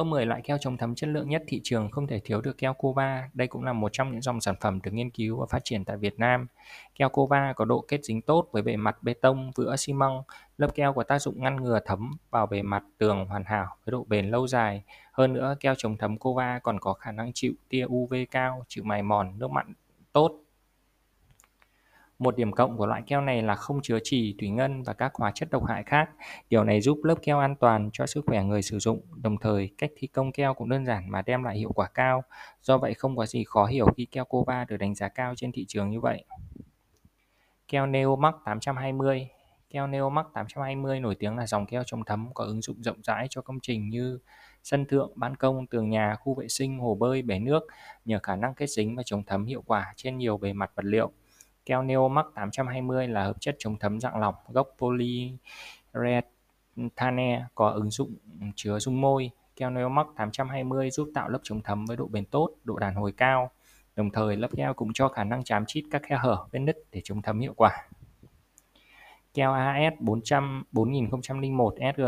Top 0.00 0.06
10 0.06 0.26
loại 0.26 0.40
keo 0.44 0.58
chống 0.58 0.76
thấm 0.76 0.94
chất 0.94 1.06
lượng 1.06 1.28
nhất 1.28 1.42
thị 1.46 1.60
trường 1.64 1.90
không 1.90 2.06
thể 2.06 2.20
thiếu 2.20 2.40
được 2.40 2.58
keo 2.58 2.74
Cova. 2.74 3.30
Đây 3.34 3.48
cũng 3.48 3.64
là 3.64 3.72
một 3.72 3.92
trong 3.92 4.12
những 4.12 4.20
dòng 4.20 4.40
sản 4.40 4.54
phẩm 4.60 4.80
được 4.82 4.90
nghiên 4.90 5.10
cứu 5.10 5.40
và 5.40 5.46
phát 5.50 5.64
triển 5.64 5.84
tại 5.84 5.96
Việt 5.96 6.18
Nam. 6.18 6.46
Keo 6.94 7.08
Cova 7.08 7.52
có 7.56 7.64
độ 7.64 7.84
kết 7.88 8.04
dính 8.04 8.22
tốt 8.22 8.48
với 8.52 8.62
bề 8.62 8.76
mặt 8.76 9.02
bê 9.02 9.14
tông, 9.14 9.50
vữa 9.56 9.76
xi 9.76 9.92
măng. 9.92 10.22
Lớp 10.58 10.74
keo 10.74 10.92
có 10.92 11.02
tác 11.02 11.18
dụng 11.18 11.42
ngăn 11.42 11.56
ngừa 11.56 11.80
thấm 11.84 12.10
vào 12.30 12.46
bề 12.46 12.62
mặt 12.62 12.82
tường 12.98 13.26
hoàn 13.26 13.44
hảo 13.44 13.66
với 13.84 13.90
độ 13.92 14.04
bền 14.08 14.30
lâu 14.30 14.46
dài. 14.46 14.82
Hơn 15.12 15.32
nữa, 15.32 15.54
keo 15.60 15.74
chống 15.78 15.96
thấm 15.96 16.18
Cova 16.18 16.58
còn 16.58 16.80
có 16.80 16.92
khả 16.92 17.12
năng 17.12 17.32
chịu 17.34 17.52
tia 17.68 17.84
UV 17.84 18.14
cao, 18.30 18.64
chịu 18.68 18.84
mài 18.84 19.02
mòn, 19.02 19.38
nước 19.38 19.50
mặn 19.50 19.72
tốt 20.12 20.32
một 22.20 22.36
điểm 22.36 22.52
cộng 22.52 22.76
của 22.76 22.86
loại 22.86 23.02
keo 23.06 23.20
này 23.20 23.42
là 23.42 23.54
không 23.54 23.82
chứa 23.82 23.98
trì, 24.02 24.34
thủy 24.38 24.50
ngân 24.50 24.82
và 24.82 24.92
các 24.92 25.14
hóa 25.14 25.32
chất 25.34 25.50
độc 25.50 25.66
hại 25.66 25.82
khác. 25.82 26.10
Điều 26.50 26.64
này 26.64 26.80
giúp 26.80 26.98
lớp 27.04 27.14
keo 27.22 27.38
an 27.38 27.56
toàn 27.56 27.90
cho 27.92 28.06
sức 28.06 28.24
khỏe 28.26 28.44
người 28.44 28.62
sử 28.62 28.78
dụng, 28.78 29.00
đồng 29.22 29.36
thời 29.38 29.70
cách 29.78 29.90
thi 29.96 30.06
công 30.06 30.32
keo 30.32 30.54
cũng 30.54 30.68
đơn 30.68 30.86
giản 30.86 31.10
mà 31.10 31.22
đem 31.22 31.42
lại 31.42 31.58
hiệu 31.58 31.72
quả 31.72 31.88
cao. 31.94 32.24
Do 32.62 32.78
vậy 32.78 32.94
không 32.94 33.16
có 33.16 33.26
gì 33.26 33.44
khó 33.44 33.66
hiểu 33.66 33.86
khi 33.96 34.04
keo 34.04 34.24
Cova 34.24 34.64
được 34.64 34.76
đánh 34.76 34.94
giá 34.94 35.08
cao 35.08 35.34
trên 35.36 35.52
thị 35.52 35.64
trường 35.68 35.90
như 35.90 36.00
vậy. 36.00 36.24
Keo 37.68 37.86
Neomax 37.86 38.34
820 38.44 39.28
Keo 39.70 39.86
Neomax 39.86 40.26
820 40.34 41.00
nổi 41.00 41.14
tiếng 41.14 41.36
là 41.36 41.46
dòng 41.46 41.66
keo 41.66 41.82
chống 41.86 42.04
thấm 42.04 42.28
có 42.34 42.44
ứng 42.44 42.62
dụng 42.62 42.82
rộng 42.82 43.02
rãi 43.02 43.26
cho 43.30 43.42
công 43.42 43.58
trình 43.62 43.88
như 43.88 44.18
sân 44.62 44.86
thượng, 44.86 45.12
ban 45.14 45.36
công, 45.36 45.66
tường 45.66 45.90
nhà, 45.90 46.14
khu 46.14 46.34
vệ 46.34 46.48
sinh, 46.48 46.78
hồ 46.78 46.94
bơi, 46.94 47.22
bể 47.22 47.38
nước 47.38 47.62
nhờ 48.04 48.18
khả 48.22 48.36
năng 48.36 48.54
kết 48.54 48.70
dính 48.70 48.96
và 48.96 49.02
chống 49.06 49.22
thấm 49.26 49.44
hiệu 49.44 49.62
quả 49.66 49.92
trên 49.96 50.18
nhiều 50.18 50.38
bề 50.38 50.52
mặt 50.52 50.70
vật 50.74 50.84
liệu. 50.84 51.12
Keo 51.70 51.82
Neomax 51.82 52.26
820 52.34 53.08
là 53.08 53.24
hợp 53.24 53.36
chất 53.40 53.56
chống 53.58 53.76
thấm 53.78 54.00
dạng 54.00 54.16
lỏng 54.16 54.34
gốc 54.48 54.68
polyurethane 54.78 55.38
có 57.54 57.70
ứng 57.70 57.90
dụng 57.90 58.14
chứa 58.56 58.78
dung 58.78 59.00
môi. 59.00 59.30
Keo 59.56 59.70
Neomax 59.70 60.06
820 60.16 60.90
giúp 60.90 61.10
tạo 61.14 61.28
lớp 61.28 61.38
chống 61.42 61.60
thấm 61.62 61.86
với 61.86 61.96
độ 61.96 62.06
bền 62.06 62.24
tốt, 62.24 62.50
độ 62.64 62.78
đàn 62.78 62.94
hồi 62.94 63.12
cao. 63.16 63.50
Đồng 63.96 64.10
thời 64.10 64.36
lớp 64.36 64.48
keo 64.56 64.74
cũng 64.74 64.92
cho 64.92 65.08
khả 65.08 65.24
năng 65.24 65.44
chám 65.44 65.64
chít 65.66 65.84
các 65.90 66.02
khe 66.02 66.16
hở 66.16 66.46
vết 66.50 66.58
nứt 66.58 66.76
để 66.92 67.00
chống 67.04 67.22
thấm 67.22 67.40
hiệu 67.40 67.54
quả. 67.56 67.88
Keo 69.34 69.52
AS 69.52 69.94
400 70.00 70.64
4001 70.72 71.74
SG 71.96 72.02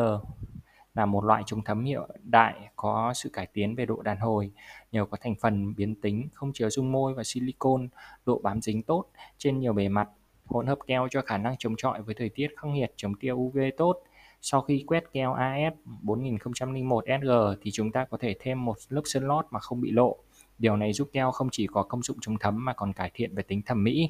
là 0.95 1.07
một 1.07 1.25
loại 1.25 1.43
chống 1.47 1.63
thấm 1.65 1.85
hiện 1.85 2.01
đại 2.23 2.55
có 2.77 3.13
sự 3.15 3.29
cải 3.33 3.47
tiến 3.47 3.75
về 3.75 3.87
độ 3.87 4.03
đàn 4.03 4.19
hồi 4.19 4.51
nhờ 4.93 5.05
có 5.11 5.17
thành 5.21 5.35
phần 5.41 5.75
biến 5.75 5.95
tính 5.95 6.29
không 6.35 6.53
chứa 6.53 6.71
dung 6.71 6.93
môi 6.93 7.15
và 7.15 7.23
silicon, 7.25 7.89
độ 8.27 8.41
bám 8.43 8.61
dính 8.61 8.83
tốt 8.83 9.05
trên 9.39 9.59
nhiều 9.59 9.73
bề 9.73 9.89
mặt. 9.89 10.09
Hỗn 10.45 10.67
hợp 10.67 10.79
keo 10.87 11.09
cho 11.11 11.23
khả 11.23 11.39
năng 11.39 11.55
chống 11.59 11.75
chọi 11.77 12.03
với 12.03 12.15
thời 12.15 12.29
tiết 12.29 12.49
khắc 12.57 12.71
nghiệt, 12.71 12.93
chống 12.97 13.15
tia 13.15 13.33
UV 13.33 13.59
tốt. 13.77 14.03
Sau 14.41 14.61
khi 14.61 14.85
quét 14.87 15.13
keo 15.13 15.33
AS 15.33 15.75
4001 16.03 17.05
SG 17.23 17.31
thì 17.63 17.71
chúng 17.71 17.93
ta 17.93 18.05
có 18.05 18.19
thể 18.21 18.35
thêm 18.41 18.65
một 18.65 18.77
lớp 18.89 19.03
sơn 19.05 19.27
lót 19.27 19.47
mà 19.51 19.61
không 19.61 19.81
bị 19.81 19.91
lộ. 19.91 20.17
Điều 20.59 20.77
này 20.77 20.93
giúp 20.93 21.09
keo 21.13 21.31
không 21.31 21.49
chỉ 21.53 21.67
có 21.67 21.83
công 21.83 22.03
dụng 22.03 22.17
chống 22.21 22.39
thấm 22.41 22.65
mà 22.65 22.73
còn 22.75 22.93
cải 22.93 23.11
thiện 23.15 23.35
về 23.35 23.43
tính 23.43 23.63
thẩm 23.63 23.85
mỹ. 23.85 24.09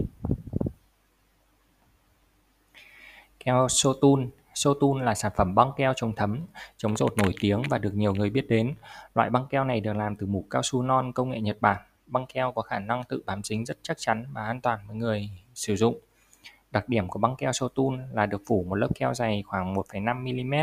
Keo 3.45 3.69
Sotun 3.69 4.31
Sotun 4.55 5.05
là 5.05 5.15
sản 5.15 5.33
phẩm 5.37 5.55
băng 5.55 5.73
keo 5.77 5.93
chống 5.97 6.13
thấm, 6.17 6.41
chống 6.77 6.97
rột 6.97 7.17
nổi 7.17 7.35
tiếng 7.41 7.63
và 7.69 7.79
được 7.79 7.95
nhiều 7.95 8.15
người 8.15 8.31
biết 8.31 8.49
đến. 8.49 8.75
Loại 9.15 9.31
băng 9.31 9.47
keo 9.47 9.65
này 9.65 9.81
được 9.81 9.97
làm 9.97 10.17
từ 10.17 10.27
mủ 10.27 10.45
cao 10.51 10.63
su 10.63 10.83
non 10.83 11.13
công 11.13 11.31
nghệ 11.31 11.41
Nhật 11.41 11.57
Bản. 11.61 11.83
Băng 12.07 12.27
keo 12.35 12.53
có 12.53 12.63
khả 12.63 12.79
năng 12.79 13.05
tự 13.05 13.23
bám 13.27 13.43
dính 13.43 13.65
rất 13.65 13.79
chắc 13.83 13.97
chắn 14.01 14.27
và 14.33 14.45
an 14.45 14.61
toàn 14.61 14.81
với 14.87 14.97
người 14.97 15.31
sử 15.55 15.77
dụng. 15.77 16.01
Đặc 16.71 16.89
điểm 16.89 17.09
của 17.09 17.19
băng 17.19 17.37
keo 17.37 17.53
Sotun 17.53 18.03
là 18.13 18.27
được 18.27 18.43
phủ 18.47 18.67
một 18.69 18.75
lớp 18.75 18.89
keo 18.95 19.15
dày 19.15 19.43
khoảng 19.47 19.75
1,5 19.75 20.45
mm. 20.45 20.55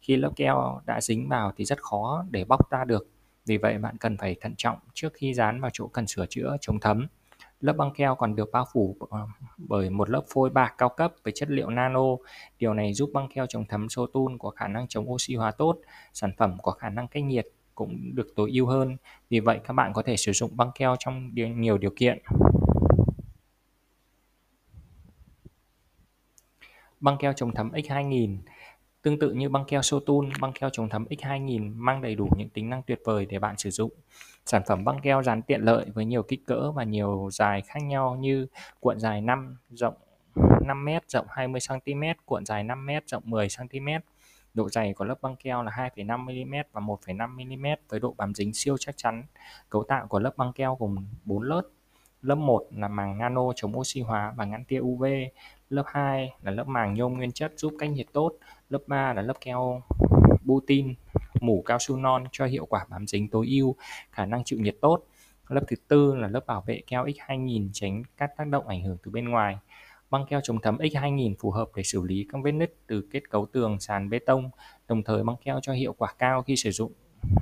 Khi 0.00 0.16
lớp 0.16 0.30
keo 0.36 0.80
đã 0.86 1.00
dính 1.00 1.28
vào 1.28 1.52
thì 1.56 1.64
rất 1.64 1.82
khó 1.82 2.24
để 2.30 2.44
bóc 2.44 2.70
ra 2.70 2.84
được. 2.84 3.08
Vì 3.46 3.56
vậy 3.56 3.78
bạn 3.78 3.96
cần 3.96 4.16
phải 4.16 4.36
thận 4.40 4.54
trọng 4.56 4.78
trước 4.94 5.12
khi 5.14 5.34
dán 5.34 5.60
vào 5.60 5.70
chỗ 5.74 5.86
cần 5.86 6.06
sửa 6.06 6.26
chữa 6.26 6.56
chống 6.60 6.80
thấm. 6.80 7.06
Lớp 7.60 7.72
băng 7.72 7.90
keo 7.94 8.14
còn 8.14 8.36
được 8.36 8.50
bao 8.52 8.66
phủ 8.72 8.96
ờ, 9.10 9.26
bởi 9.56 9.90
một 9.90 10.10
lớp 10.10 10.22
phôi 10.28 10.50
bạc 10.50 10.74
cao 10.78 10.88
cấp 10.88 11.12
với 11.24 11.32
chất 11.36 11.50
liệu 11.50 11.70
nano. 11.70 12.04
Điều 12.58 12.74
này 12.74 12.94
giúp 12.94 13.10
băng 13.14 13.28
keo 13.28 13.46
chống 13.46 13.64
thấm 13.68 13.88
Sotun 13.88 14.38
có 14.38 14.50
khả 14.50 14.68
năng 14.68 14.88
chống 14.88 15.10
oxy 15.12 15.34
hóa 15.34 15.50
tốt, 15.50 15.78
sản 16.12 16.32
phẩm 16.38 16.56
có 16.62 16.72
khả 16.72 16.88
năng 16.88 17.08
cách 17.08 17.24
nhiệt 17.24 17.46
cũng 17.74 18.14
được 18.14 18.26
tối 18.36 18.50
ưu 18.54 18.66
hơn. 18.66 18.96
Vì 19.30 19.40
vậy 19.40 19.60
các 19.64 19.72
bạn 19.72 19.92
có 19.92 20.02
thể 20.02 20.16
sử 20.16 20.32
dụng 20.32 20.56
băng 20.56 20.70
keo 20.74 20.96
trong 20.98 21.30
nhiều 21.34 21.78
điều 21.78 21.90
kiện. 21.96 22.18
Băng 27.00 27.18
keo 27.18 27.32
chống 27.32 27.52
thấm 27.54 27.70
X2000 27.70 28.38
Tương 29.06 29.18
tự 29.18 29.32
như 29.32 29.48
băng 29.48 29.64
keo 29.64 29.82
Sotun, 29.82 30.30
băng 30.40 30.52
keo 30.52 30.70
chống 30.72 30.88
thấm 30.88 31.04
X2000 31.10 31.76
mang 31.76 32.02
đầy 32.02 32.14
đủ 32.14 32.28
những 32.36 32.48
tính 32.48 32.70
năng 32.70 32.82
tuyệt 32.82 33.00
vời 33.04 33.26
để 33.26 33.38
bạn 33.38 33.56
sử 33.58 33.70
dụng. 33.70 33.90
Sản 34.46 34.62
phẩm 34.66 34.84
băng 34.84 35.00
keo 35.00 35.22
dán 35.22 35.42
tiện 35.42 35.60
lợi 35.60 35.86
với 35.94 36.04
nhiều 36.04 36.22
kích 36.22 36.46
cỡ 36.46 36.72
và 36.72 36.84
nhiều 36.84 37.28
dài 37.32 37.62
khác 37.66 37.80
nhau 37.82 38.16
như 38.20 38.46
cuộn 38.80 39.00
dài 39.00 39.20
5, 39.20 39.56
rộng 39.70 39.94
5m, 40.34 41.00
rộng 41.08 41.26
20cm, 41.28 42.14
cuộn 42.24 42.46
dài 42.46 42.64
5m, 42.64 43.00
rộng 43.06 43.22
10cm. 43.26 44.00
Độ 44.54 44.68
dày 44.68 44.94
của 44.94 45.04
lớp 45.04 45.22
băng 45.22 45.36
keo 45.36 45.62
là 45.62 45.72
2,5mm 45.72 46.64
và 46.72 46.80
1,5mm 46.80 47.76
với 47.88 48.00
độ 48.00 48.14
bám 48.16 48.34
dính 48.34 48.54
siêu 48.54 48.76
chắc 48.80 48.96
chắn. 48.96 49.24
Cấu 49.70 49.84
tạo 49.84 50.06
của 50.06 50.18
lớp 50.18 50.36
băng 50.36 50.52
keo 50.52 50.76
gồm 50.80 50.96
4 51.24 51.42
lớp. 51.42 51.62
Lớp 52.22 52.34
1 52.34 52.66
là 52.70 52.88
màng 52.88 53.18
nano 53.18 53.52
chống 53.56 53.78
oxy 53.78 54.00
hóa 54.00 54.32
và 54.36 54.44
ngăn 54.44 54.64
tia 54.64 54.78
UV. 54.80 55.04
Lớp 55.68 55.84
2 55.86 56.32
là 56.42 56.50
lớp 56.50 56.68
màng 56.68 56.94
nhôm 56.94 57.14
nguyên 57.14 57.32
chất 57.32 57.52
giúp 57.56 57.74
cách 57.78 57.90
nhiệt 57.90 58.06
tốt. 58.12 58.32
Lớp 58.68 58.78
3 58.86 59.12
là 59.12 59.22
lớp 59.22 59.34
keo 59.40 59.82
butin 60.44 60.94
mủ 61.40 61.62
cao 61.66 61.78
su 61.80 61.96
non 61.96 62.24
cho 62.32 62.46
hiệu 62.46 62.66
quả 62.66 62.86
bám 62.88 63.06
dính 63.06 63.28
tối 63.28 63.46
ưu, 63.50 63.76
khả 64.10 64.26
năng 64.26 64.44
chịu 64.44 64.58
nhiệt 64.58 64.76
tốt. 64.80 65.02
Lớp 65.48 65.60
thứ 65.68 65.76
tư 65.88 66.14
là 66.14 66.28
lớp 66.28 66.46
bảo 66.46 66.62
vệ 66.66 66.82
keo 66.86 67.04
X2000 67.04 67.68
tránh 67.72 68.02
các 68.16 68.30
tác 68.36 68.46
động 68.46 68.68
ảnh 68.68 68.82
hưởng 68.82 68.96
từ 69.02 69.10
bên 69.10 69.28
ngoài. 69.28 69.58
Băng 70.10 70.26
keo 70.26 70.40
chống 70.42 70.58
thấm 70.62 70.78
X2000 70.78 71.34
phù 71.38 71.50
hợp 71.50 71.68
để 71.76 71.82
xử 71.82 72.02
lý 72.02 72.26
các 72.32 72.38
vết 72.44 72.52
nứt 72.52 72.74
từ 72.86 73.08
kết 73.10 73.30
cấu 73.30 73.46
tường 73.46 73.80
sàn 73.80 74.10
bê 74.10 74.18
tông, 74.18 74.50
đồng 74.88 75.02
thời 75.02 75.24
băng 75.24 75.36
keo 75.44 75.60
cho 75.62 75.72
hiệu 75.72 75.92
quả 75.92 76.14
cao 76.18 76.42
khi 76.42 76.56
sử 76.56 76.70
dụng 76.70 76.92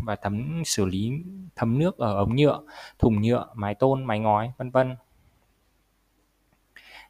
và 0.04 0.16
thấm 0.16 0.62
xử 0.64 0.84
lý 0.84 1.12
thấm 1.56 1.78
nước 1.78 1.98
ở 1.98 2.16
ống 2.16 2.36
nhựa, 2.36 2.60
thùng 2.98 3.22
nhựa, 3.22 3.46
mái 3.54 3.74
tôn, 3.74 4.04
mái 4.04 4.18
ngói, 4.18 4.52
vân 4.58 4.70
vân. 4.70 4.96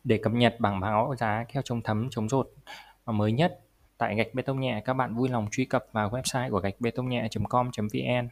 Để 0.05 0.19
cập 0.19 0.33
nhật 0.33 0.57
bảng 0.61 0.81
báo 0.81 1.15
giá 1.19 1.45
keo 1.53 1.63
chống 1.63 1.83
thấm 1.83 2.09
chống 2.11 2.29
rột 2.29 2.51
mới 3.07 3.33
nhất 3.33 3.61
tại 3.99 4.17
gạch 4.17 4.35
bê 4.35 4.43
tông 4.43 4.61
nhẹ, 4.61 4.83
các 4.85 4.95
bạn 4.95 5.15
vui 5.15 5.29
lòng 5.29 5.49
truy 5.51 5.65
cập 5.65 5.87
vào 5.93 6.11
website 6.11 6.51
của 6.51 6.61
gạch 6.61 6.81
bê 6.81 6.91
tông 6.91 7.09
nhẹ.com.vn. 7.09 8.29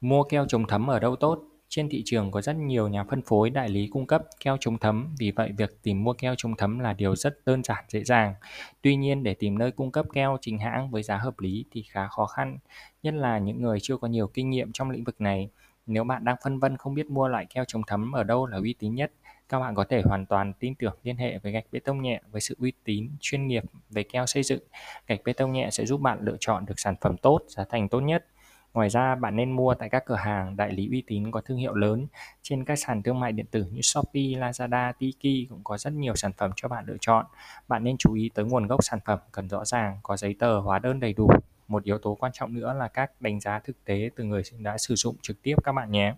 Mua 0.00 0.22
keo 0.22 0.46
chống 0.48 0.66
thấm 0.66 0.90
ở 0.90 0.98
đâu 0.98 1.16
tốt? 1.16 1.42
Trên 1.68 1.88
thị 1.88 2.02
trường 2.04 2.30
có 2.30 2.42
rất 2.42 2.56
nhiều 2.56 2.88
nhà 2.88 3.04
phân 3.04 3.22
phối 3.22 3.50
đại 3.50 3.68
lý 3.68 3.88
cung 3.92 4.06
cấp 4.06 4.22
keo 4.40 4.56
chống 4.60 4.78
thấm, 4.78 5.14
vì 5.18 5.30
vậy 5.30 5.52
việc 5.56 5.82
tìm 5.82 6.04
mua 6.04 6.12
keo 6.12 6.34
chống 6.38 6.56
thấm 6.56 6.78
là 6.78 6.92
điều 6.92 7.16
rất 7.16 7.38
đơn 7.46 7.64
giản 7.64 7.84
dễ 7.88 8.04
dàng. 8.04 8.34
Tuy 8.82 8.96
nhiên 8.96 9.22
để 9.22 9.34
tìm 9.34 9.58
nơi 9.58 9.70
cung 9.70 9.92
cấp 9.92 10.06
keo 10.12 10.38
chính 10.40 10.58
hãng 10.58 10.90
với 10.90 11.02
giá 11.02 11.16
hợp 11.16 11.40
lý 11.40 11.64
thì 11.70 11.82
khá 11.82 12.08
khó 12.08 12.26
khăn, 12.26 12.58
nhất 13.02 13.14
là 13.14 13.38
những 13.38 13.62
người 13.62 13.78
chưa 13.82 13.96
có 13.96 14.08
nhiều 14.08 14.26
kinh 14.26 14.50
nghiệm 14.50 14.72
trong 14.72 14.90
lĩnh 14.90 15.04
vực 15.04 15.20
này. 15.20 15.48
Nếu 15.88 16.04
bạn 16.04 16.24
đang 16.24 16.36
phân 16.44 16.58
vân 16.58 16.76
không 16.76 16.94
biết 16.94 17.10
mua 17.10 17.28
loại 17.28 17.46
keo 17.46 17.64
chống 17.64 17.82
thấm 17.86 18.12
ở 18.12 18.24
đâu 18.24 18.46
là 18.46 18.58
uy 18.58 18.74
tín 18.78 18.94
nhất, 18.94 19.12
các 19.48 19.60
bạn 19.60 19.74
có 19.74 19.84
thể 19.84 20.02
hoàn 20.04 20.26
toàn 20.26 20.52
tin 20.52 20.74
tưởng 20.74 20.98
liên 21.02 21.16
hệ 21.16 21.38
với 21.38 21.52
gạch 21.52 21.64
bê 21.72 21.80
tông 21.80 22.02
nhẹ 22.02 22.20
với 22.30 22.40
sự 22.40 22.56
uy 22.58 22.72
tín, 22.84 23.10
chuyên 23.20 23.46
nghiệp 23.46 23.62
về 23.90 24.02
keo 24.02 24.26
xây 24.26 24.42
dựng. 24.42 24.60
Gạch 25.06 25.20
bê 25.24 25.32
tông 25.32 25.52
nhẹ 25.52 25.70
sẽ 25.70 25.86
giúp 25.86 26.00
bạn 26.00 26.18
lựa 26.20 26.36
chọn 26.40 26.66
được 26.66 26.74
sản 26.80 26.94
phẩm 27.00 27.16
tốt, 27.16 27.40
giá 27.48 27.64
thành 27.70 27.88
tốt 27.88 28.00
nhất. 28.00 28.26
Ngoài 28.74 28.88
ra, 28.88 29.14
bạn 29.14 29.36
nên 29.36 29.52
mua 29.52 29.74
tại 29.74 29.88
các 29.88 30.02
cửa 30.06 30.14
hàng 30.14 30.56
đại 30.56 30.72
lý 30.72 30.88
uy 30.90 31.02
tín 31.06 31.30
có 31.30 31.40
thương 31.40 31.58
hiệu 31.58 31.74
lớn. 31.74 32.06
Trên 32.42 32.64
các 32.64 32.76
sàn 32.76 33.02
thương 33.02 33.20
mại 33.20 33.32
điện 33.32 33.46
tử 33.50 33.64
như 33.72 33.80
Shopee, 33.82 34.22
Lazada, 34.22 34.92
Tiki 34.98 35.50
cũng 35.50 35.64
có 35.64 35.78
rất 35.78 35.92
nhiều 35.92 36.14
sản 36.14 36.32
phẩm 36.36 36.50
cho 36.56 36.68
bạn 36.68 36.84
lựa 36.86 36.96
chọn. 37.00 37.26
Bạn 37.68 37.84
nên 37.84 37.96
chú 37.96 38.14
ý 38.14 38.30
tới 38.34 38.44
nguồn 38.44 38.66
gốc 38.66 38.84
sản 38.84 38.98
phẩm 39.04 39.18
cần 39.32 39.48
rõ 39.48 39.64
ràng, 39.64 39.98
có 40.02 40.16
giấy 40.16 40.34
tờ, 40.38 40.60
hóa 40.60 40.78
đơn 40.78 41.00
đầy 41.00 41.12
đủ. 41.12 41.30
Một 41.68 41.84
yếu 41.84 41.98
tố 41.98 42.14
quan 42.14 42.32
trọng 42.32 42.54
nữa 42.54 42.74
là 42.78 42.88
các 42.88 43.20
đánh 43.20 43.40
giá 43.40 43.58
thực 43.58 43.84
tế 43.84 44.10
từ 44.16 44.24
người 44.24 44.42
đã 44.58 44.78
sử 44.78 44.94
dụng 44.94 45.16
trực 45.22 45.42
tiếp 45.42 45.54
các 45.64 45.72
bạn 45.72 45.90
nhé. 45.90 46.14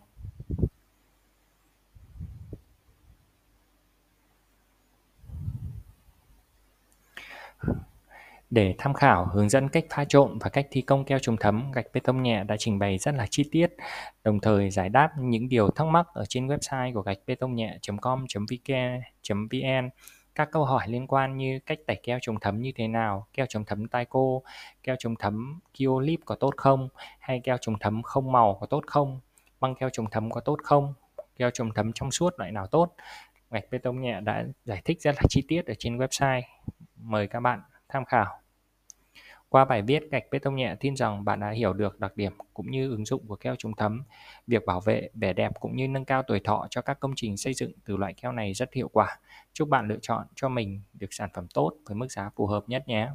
Để 8.50 8.74
tham 8.78 8.94
khảo 8.94 9.26
hướng 9.32 9.48
dẫn 9.48 9.68
cách 9.68 9.84
pha 9.90 10.04
trộn 10.04 10.38
và 10.38 10.50
cách 10.50 10.66
thi 10.70 10.80
công 10.82 11.04
keo 11.04 11.18
chống 11.18 11.36
thấm, 11.40 11.72
gạch 11.72 11.86
bê 11.92 12.00
tông 12.04 12.22
nhẹ 12.22 12.44
đã 12.44 12.56
trình 12.58 12.78
bày 12.78 12.98
rất 12.98 13.14
là 13.14 13.26
chi 13.30 13.48
tiết, 13.52 13.74
đồng 14.24 14.40
thời 14.40 14.70
giải 14.70 14.88
đáp 14.88 15.10
những 15.18 15.48
điều 15.48 15.70
thắc 15.70 15.86
mắc 15.86 16.06
ở 16.14 16.24
trên 16.28 16.46
website 16.46 16.94
của 16.94 17.02
gạch 17.02 17.18
bê 17.26 17.34
tông 17.34 17.54
nhẹ.com.vn. 17.54 18.70
Các 20.34 20.48
câu 20.52 20.64
hỏi 20.64 20.88
liên 20.88 21.06
quan 21.06 21.36
như 21.36 21.58
cách 21.66 21.78
tẩy 21.86 22.00
keo 22.02 22.18
chống 22.22 22.40
thấm 22.40 22.62
như 22.62 22.72
thế 22.74 22.88
nào, 22.88 23.26
keo 23.32 23.46
chống 23.48 23.64
thấm 23.64 23.88
Tyco, 23.88 24.40
keo 24.82 24.96
chống 24.98 25.14
thấm 25.18 25.60
Kiolip 25.78 26.20
có 26.24 26.34
tốt 26.34 26.54
không, 26.56 26.88
hay 27.18 27.40
keo 27.44 27.56
chống 27.60 27.78
thấm 27.80 28.02
không 28.02 28.32
màu 28.32 28.58
có 28.60 28.66
tốt 28.66 28.84
không, 28.86 29.20
băng 29.60 29.74
keo 29.74 29.90
chống 29.90 30.06
thấm 30.10 30.30
có 30.30 30.40
tốt 30.40 30.56
không, 30.64 30.94
keo 31.36 31.50
chống 31.50 31.74
thấm 31.74 31.92
trong 31.94 32.10
suốt 32.10 32.38
loại 32.38 32.52
nào 32.52 32.66
tốt. 32.66 32.94
Gạch 33.50 33.64
bê 33.70 33.78
tông 33.78 34.00
nhẹ 34.00 34.20
đã 34.20 34.44
giải 34.64 34.82
thích 34.84 35.00
rất 35.00 35.14
là 35.16 35.22
chi 35.28 35.42
tiết 35.48 35.66
ở 35.66 35.74
trên 35.78 35.98
website. 35.98 36.42
Mời 36.96 37.26
các 37.26 37.40
bạn 37.40 37.60
tham 37.88 38.04
khảo. 38.04 38.40
Qua 39.50 39.64
bài 39.64 39.82
viết, 39.82 40.02
gạch 40.10 40.24
bê 40.30 40.38
tông 40.38 40.56
nhẹ 40.56 40.74
tin 40.80 40.96
rằng 40.96 41.24
bạn 41.24 41.40
đã 41.40 41.50
hiểu 41.50 41.72
được 41.72 42.00
đặc 42.00 42.16
điểm 42.16 42.32
cũng 42.54 42.70
như 42.70 42.90
ứng 42.90 43.04
dụng 43.04 43.26
của 43.26 43.36
keo 43.36 43.54
chống 43.58 43.76
thấm. 43.76 44.02
Việc 44.46 44.66
bảo 44.66 44.80
vệ, 44.80 45.08
vẻ 45.14 45.32
đẹp 45.32 45.52
cũng 45.60 45.76
như 45.76 45.88
nâng 45.88 46.04
cao 46.04 46.22
tuổi 46.22 46.40
thọ 46.44 46.66
cho 46.70 46.82
các 46.82 47.00
công 47.00 47.12
trình 47.16 47.36
xây 47.36 47.54
dựng 47.54 47.72
từ 47.84 47.96
loại 47.96 48.14
keo 48.22 48.32
này 48.32 48.54
rất 48.54 48.74
hiệu 48.74 48.88
quả. 48.88 49.18
Chúc 49.52 49.68
bạn 49.68 49.88
lựa 49.88 49.98
chọn 50.02 50.26
cho 50.34 50.48
mình 50.48 50.82
được 50.92 51.08
sản 51.10 51.30
phẩm 51.34 51.46
tốt 51.54 51.72
với 51.86 51.96
mức 51.96 52.12
giá 52.12 52.30
phù 52.36 52.46
hợp 52.46 52.64
nhất 52.68 52.88
nhé. 52.88 53.08